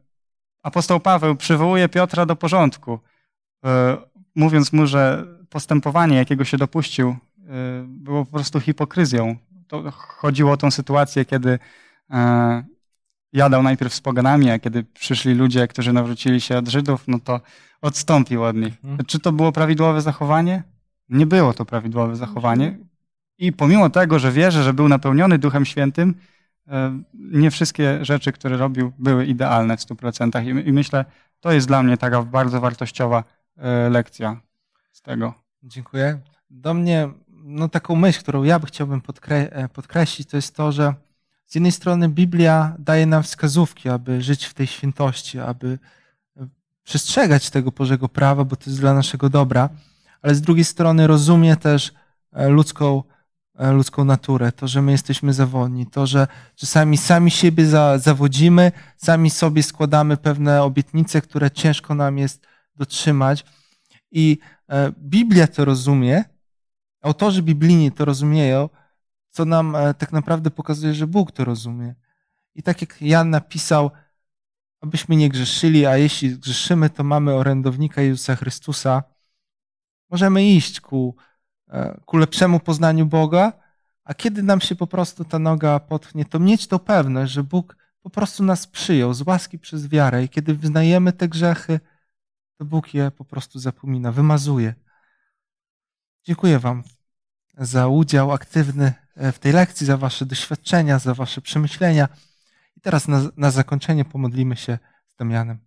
apostoł 0.63 1.01
Paweł 1.01 1.37
przywołuje 1.37 1.89
Piotra 1.89 2.27
do 2.27 2.37
porządku, 2.37 2.99
e, 3.65 3.97
mówiąc 4.35 4.73
mu, 4.73 4.87
że 4.87 5.27
postępowanie, 5.49 6.17
jakiego 6.17 6.45
się 6.45 6.57
dopuścił, 6.57 7.17
było 7.87 8.25
po 8.25 8.31
prostu 8.31 8.61
hipokryzją, 8.61 9.37
to 9.69 9.91
chodziło 9.91 10.53
o 10.53 10.57
tą 10.57 10.71
sytuację, 10.71 11.25
kiedy 11.25 11.59
e, 12.11 12.65
jadał 13.33 13.63
najpierw 13.63 13.95
z 13.95 14.01
poganami, 14.01 14.51
a 14.51 14.59
kiedy 14.59 14.85
przyszli 14.85 15.35
ludzie, 15.35 15.69
którzy 15.69 15.93
nawrócili 15.93 16.41
się 16.41 16.59
od 16.59 16.69
Żydów, 16.69 17.05
no 17.07 17.19
to 17.19 17.41
odstąpił 17.83 18.45
od 18.45 18.57
nich. 18.57 18.75
Mhm. 18.85 19.07
Czy 19.07 19.19
to 19.19 19.33
było 19.33 19.53
prawidłowe 19.53 20.01
zachowanie? 20.01 20.63
Nie 21.09 21.27
było 21.27 21.55
to 21.55 21.65
prawidłowe 21.65 22.17
zachowanie. 22.17 22.79
I 23.39 23.53
pomimo 23.53 23.91
tego, 23.91 24.19
że 24.19 24.33
wierzę, 24.33 24.63
że 24.63 24.75
był 24.75 24.89
napełniony 24.89 25.39
Duchem 25.39 25.65
Świętym, 25.65 26.15
e, 26.69 27.01
nie 27.15 27.51
wszystkie 27.51 28.05
rzeczy, 28.05 28.33
które 28.33 28.57
robił, 28.57 28.93
były 28.99 29.27
idealne 29.27 29.77
w 29.77 29.81
100%. 29.81 30.67
I 30.67 30.73
myślę, 30.73 31.05
to 31.41 31.53
jest 31.53 31.67
dla 31.67 31.83
mnie 31.83 31.97
taka 31.97 32.23
bardzo 32.23 32.61
wartościowa 32.61 33.25
e, 33.57 33.91
lekcja 33.91 34.41
z 34.93 35.03
tego. 35.03 35.35
Dziękuję. 35.63 36.21
Do 36.51 36.75
mnie 36.75 37.09
no, 37.45 37.69
taką 37.69 37.97
myśl, 37.97 38.21
którą 38.21 38.43
ja 38.43 38.59
by 38.59 38.67
chciałbym 38.67 39.01
podkre 39.01 39.37
e, 39.37 39.69
podkreślić, 39.69 40.29
to 40.29 40.37
jest 40.37 40.57
to, 40.57 40.73
że 40.73 40.95
z 41.47 41.55
jednej 41.55 41.73
strony 41.73 42.09
Biblia 42.09 42.77
daje 42.79 43.07
nam 43.07 43.23
wskazówki, 43.23 43.89
aby 43.89 44.23
żyć 44.23 44.45
w 44.45 44.55
tej 44.55 44.67
świętości, 44.67 45.39
aby 45.39 45.79
e, 46.37 46.47
przestrzegać 46.83 47.51
tego 47.51 47.71
Bożego 47.71 48.09
prawa, 48.09 48.45
bo 48.45 48.57
to 48.57 48.71
jest 48.71 48.81
dla 48.81 48.95
naszego 48.95 49.31
dobra, 49.31 49.69
ale 50.23 50.35
z 50.35 50.41
drugiej 50.41 50.65
strony 50.65 51.07
rozumie 51.07 51.57
też 51.57 51.93
e, 52.33 52.49
ludzką, 52.49 53.03
ludzką 53.73 54.05
naturę, 54.05 54.53
to, 54.53 54.69
że 54.69 54.83
my 54.83 54.93
jesteśmy 54.93 55.33
zawodni, 55.33 55.87
to, 55.87 56.07
że 56.07 56.27
czasami 56.55 56.97
sami 56.97 57.31
siebie 57.31 57.67
za, 57.67 57.99
zawodzimy, 57.99 58.73
sami 58.97 59.31
sobie 59.31 59.63
składamy 59.63 60.17
pewne 60.17 60.63
obietnice, 60.63 61.21
które 61.21 61.51
ciężko 61.51 61.95
nam 61.95 62.19
jest 62.19 62.47
dotrzymać. 62.77 63.45
I 64.11 64.39
Biblia 64.99 65.47
to 65.47 65.65
rozumie, 65.65 66.25
autorzy 67.05 67.43
biblijni 67.43 67.93
to 67.93 68.05
rozumieją, 68.05 68.69
co 69.31 69.45
nam 69.45 69.77
e, 69.77 69.95
tak 69.95 70.13
naprawdę 70.13 70.51
pokazuje, 70.51 70.95
że 70.95 71.07
Bóg 71.07 71.33
to 71.33 71.45
rozumie. 71.45 71.95
I 72.55 72.63
tak 72.63 72.81
jak 72.81 73.03
Jan 73.03 73.31
napisał, 73.31 73.91
abyśmy 74.81 75.17
nie 75.17 75.29
grzeszyli, 75.29 75.87
a 75.87 75.97
jeśli 75.97 76.39
grzeszymy, 76.39 76.91
to 76.91 77.05
mamy 77.05 77.35
orędownika 77.35 78.03
Jezusa 78.03 78.37
Chrystusa. 78.37 79.03
Możemy 80.11 80.45
iść 80.45 80.81
ku, 80.81 81.17
e, 81.69 82.01
ku 82.07 82.17
lepszemu 82.17 82.61
poznaniu 82.61 83.07
Boga, 83.07 83.53
a 84.05 84.15
kiedy 84.15 84.43
nam 84.43 84.61
się 84.61 84.77
po 84.77 84.87
prostu 84.87 85.25
ta 85.25 85.39
noga 85.39 85.81
potchnie, 85.81 86.25
to 86.25 86.39
mieć 86.39 86.67
to 86.67 86.79
pewność, 86.79 87.33
że 87.33 87.43
Bóg 87.43 87.77
po 88.03 88.11
prostu 88.11 88.45
nas 88.45 88.67
przyjął 88.67 89.15
z 89.15 89.27
łaski 89.27 89.59
przez 89.59 89.89
wiarę 89.89 90.25
i 90.25 90.29
kiedy 90.29 90.55
wyznajemy 90.55 91.13
te 91.13 91.29
grzechy, 91.29 91.81
to 92.59 92.65
Bóg 92.65 92.95
je 92.95 93.11
po 93.11 93.25
prostu 93.25 93.59
zapomina, 93.59 94.13
wymazuje. 94.13 94.75
Dziękuję 96.25 96.59
Wam 96.59 96.83
za 97.59 97.89
udział 97.89 98.33
aktywny 98.33 98.93
e, 99.17 99.33
w 99.33 99.39
tej 99.39 99.53
lekcji, 99.53 99.87
za 99.87 99.97
Wasze 99.97 100.27
doświadczenia, 100.27 100.99
za 100.99 101.15
Wasze 101.15 101.41
przemyślenia. 101.41 102.09
I 102.77 102.81
teraz 102.81 103.09
na, 103.09 103.23
na 103.37 103.51
zakończenie 103.51 104.05
pomodlimy 104.05 104.57
się 104.57 104.79
z 105.15 105.17
Damianem. 105.17 105.59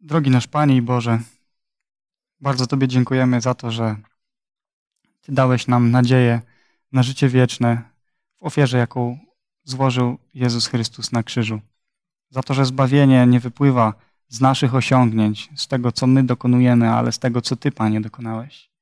Drogi 0.00 0.30
nasz 0.30 0.46
Panie 0.46 0.76
i 0.76 0.82
Boże, 0.82 1.20
bardzo 2.40 2.66
Tobie 2.66 2.88
dziękujemy 2.88 3.40
za 3.40 3.54
to, 3.54 3.70
że 3.70 3.96
Ty 5.20 5.32
dałeś 5.32 5.66
nam 5.66 5.90
nadzieję 5.90 6.40
na 6.92 7.02
życie 7.02 7.28
wieczne 7.28 7.82
w 8.36 8.42
ofierze, 8.42 8.78
jaką 8.78 9.18
złożył 9.64 10.18
Jezus 10.34 10.66
Chrystus 10.66 11.12
na 11.12 11.22
krzyżu. 11.22 11.60
Za 12.30 12.42
to, 12.42 12.54
że 12.54 12.66
zbawienie 12.66 13.26
nie 13.26 13.40
wypływa 13.40 13.94
z 14.28 14.40
naszych 14.40 14.74
osiągnięć, 14.74 15.50
z 15.56 15.68
tego, 15.68 15.92
co 15.92 16.06
my 16.06 16.24
dokonujemy, 16.24 16.90
ale 16.90 17.12
z 17.12 17.18
tego, 17.18 17.40
co 17.40 17.56
Ty, 17.56 17.72
Panie, 17.72 18.00
dokonałeś. 18.00 18.75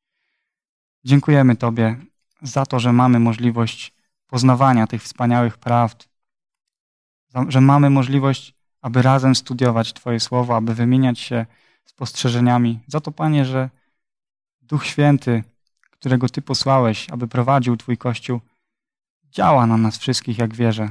Dziękujemy 1.05 1.57
Tobie 1.57 1.97
za 2.43 2.67
to, 2.67 2.81
że 2.81 2.93
mamy 2.93 3.21
możliwość 3.21 3.95
poznawania 4.27 4.87
tych 4.87 5.03
wspaniałych 5.03 5.59
prawd, 5.59 6.09
że 7.49 7.61
mamy 7.61 7.91
możliwość, 7.91 8.55
aby 8.81 9.03
razem 9.03 9.35
studiować 9.35 9.93
Twoje 9.93 10.21
słowo, 10.21 10.57
aby 10.57 10.75
wymieniać 10.75 11.19
się 11.19 11.47
spostrzeżeniami. 11.85 12.81
Za 12.87 13.01
to, 13.01 13.13
Panie, 13.13 13.45
że 13.45 13.71
Duch 14.63 14.87
Święty, 14.87 15.45
którego 15.91 16.29
Ty 16.29 16.43
posłałeś, 16.43 17.11
aby 17.11 17.29
prowadził 17.29 17.77
Twój 17.77 17.99
Kościół, 17.99 18.41
działa 19.25 19.67
na 19.67 19.77
nas 19.77 19.99
wszystkich, 19.99 20.39
jak 20.39 20.55
wierzę. 20.55 20.91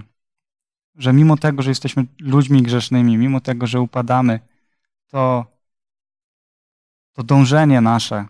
Że 0.96 1.14
mimo 1.14 1.38
tego, 1.38 1.62
że 1.62 1.72
jesteśmy 1.72 2.06
ludźmi 2.20 2.62
grzesznymi, 2.62 3.18
mimo 3.18 3.42
tego, 3.42 3.68
że 3.68 3.82
upadamy, 3.82 4.40
to, 5.08 5.46
to 7.14 7.24
dążenie 7.24 7.82
nasze, 7.82 8.26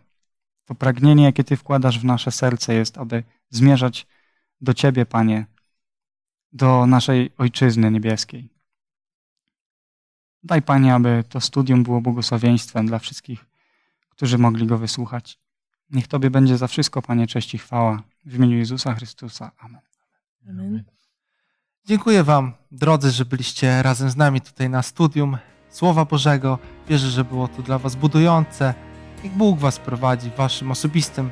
to 0.74 0.80
pragnienie, 0.80 1.24
jakie 1.24 1.44
Ty 1.44 1.58
wkładasz 1.58 2.00
w 2.00 2.06
nasze 2.06 2.32
serce 2.32 2.74
jest, 2.74 2.98
aby 2.98 3.24
zmierzać 3.50 4.08
do 4.62 4.74
Ciebie, 4.74 5.06
Panie, 5.06 5.46
do 6.54 6.86
naszej 6.86 7.32
Ojczyzny 7.38 7.92
Niebieskiej. 7.92 8.50
Daj, 10.44 10.62
Panie, 10.62 10.94
aby 10.94 11.24
to 11.30 11.42
studium 11.42 11.84
było 11.84 12.02
błogosławieństwem 12.02 12.86
dla 12.86 13.00
wszystkich, 13.00 13.46
którzy 14.10 14.38
mogli 14.38 14.68
go 14.68 14.78
wysłuchać. 14.78 15.40
Niech 15.90 16.08
Tobie 16.08 16.30
będzie 16.30 16.58
za 16.58 16.68
wszystko, 16.68 17.02
Panie, 17.02 17.28
cześć 17.28 17.54
i 17.54 17.58
chwała. 17.58 18.04
W 18.26 18.36
imieniu 18.36 18.58
Jezusa 18.58 18.94
Chrystusa. 18.94 19.52
Amen. 19.58 19.82
Amen. 20.50 20.84
Dziękuję 21.86 22.24
Wam, 22.24 22.54
drodzy, 22.72 23.12
że 23.12 23.26
byliście 23.26 23.84
razem 23.84 24.10
z 24.10 24.16
nami 24.16 24.42
tutaj 24.42 24.70
na 24.70 24.82
studium 24.82 25.38
Słowa 25.70 26.06
Bożego. 26.06 26.60
Wierzę, 26.88 27.10
że 27.10 27.24
było 27.24 27.48
to 27.48 27.62
dla 27.62 27.80
Was 27.80 27.96
budujące. 27.96 28.93
Niech 29.24 29.34
Bóg 29.34 29.60
Was 29.60 29.80
prowadzi 29.80 30.30
w 30.30 30.36
Waszym 30.36 30.72
osobistym 30.72 31.30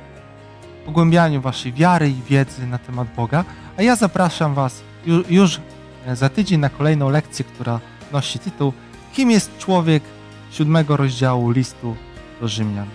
pogłębianiu 0.85 1.41
Waszej 1.41 1.73
wiary 1.73 2.09
i 2.09 2.21
wiedzy 2.29 2.67
na 2.67 2.77
temat 2.77 3.07
Boga. 3.15 3.45
A 3.77 3.81
ja 3.81 3.95
zapraszam 3.95 4.53
Was 4.53 4.81
ju- 5.05 5.23
już 5.29 5.59
za 6.13 6.29
tydzień 6.29 6.59
na 6.59 6.69
kolejną 6.69 7.09
lekcję, 7.09 7.45
która 7.45 7.79
nosi 8.11 8.39
tytuł 8.39 8.73
Kim 9.13 9.31
jest 9.31 9.57
człowiek 9.57 10.03
siódmego 10.51 10.97
rozdziału 10.97 11.51
listu 11.51 11.95
do 12.41 12.47
Rzymian. 12.47 12.87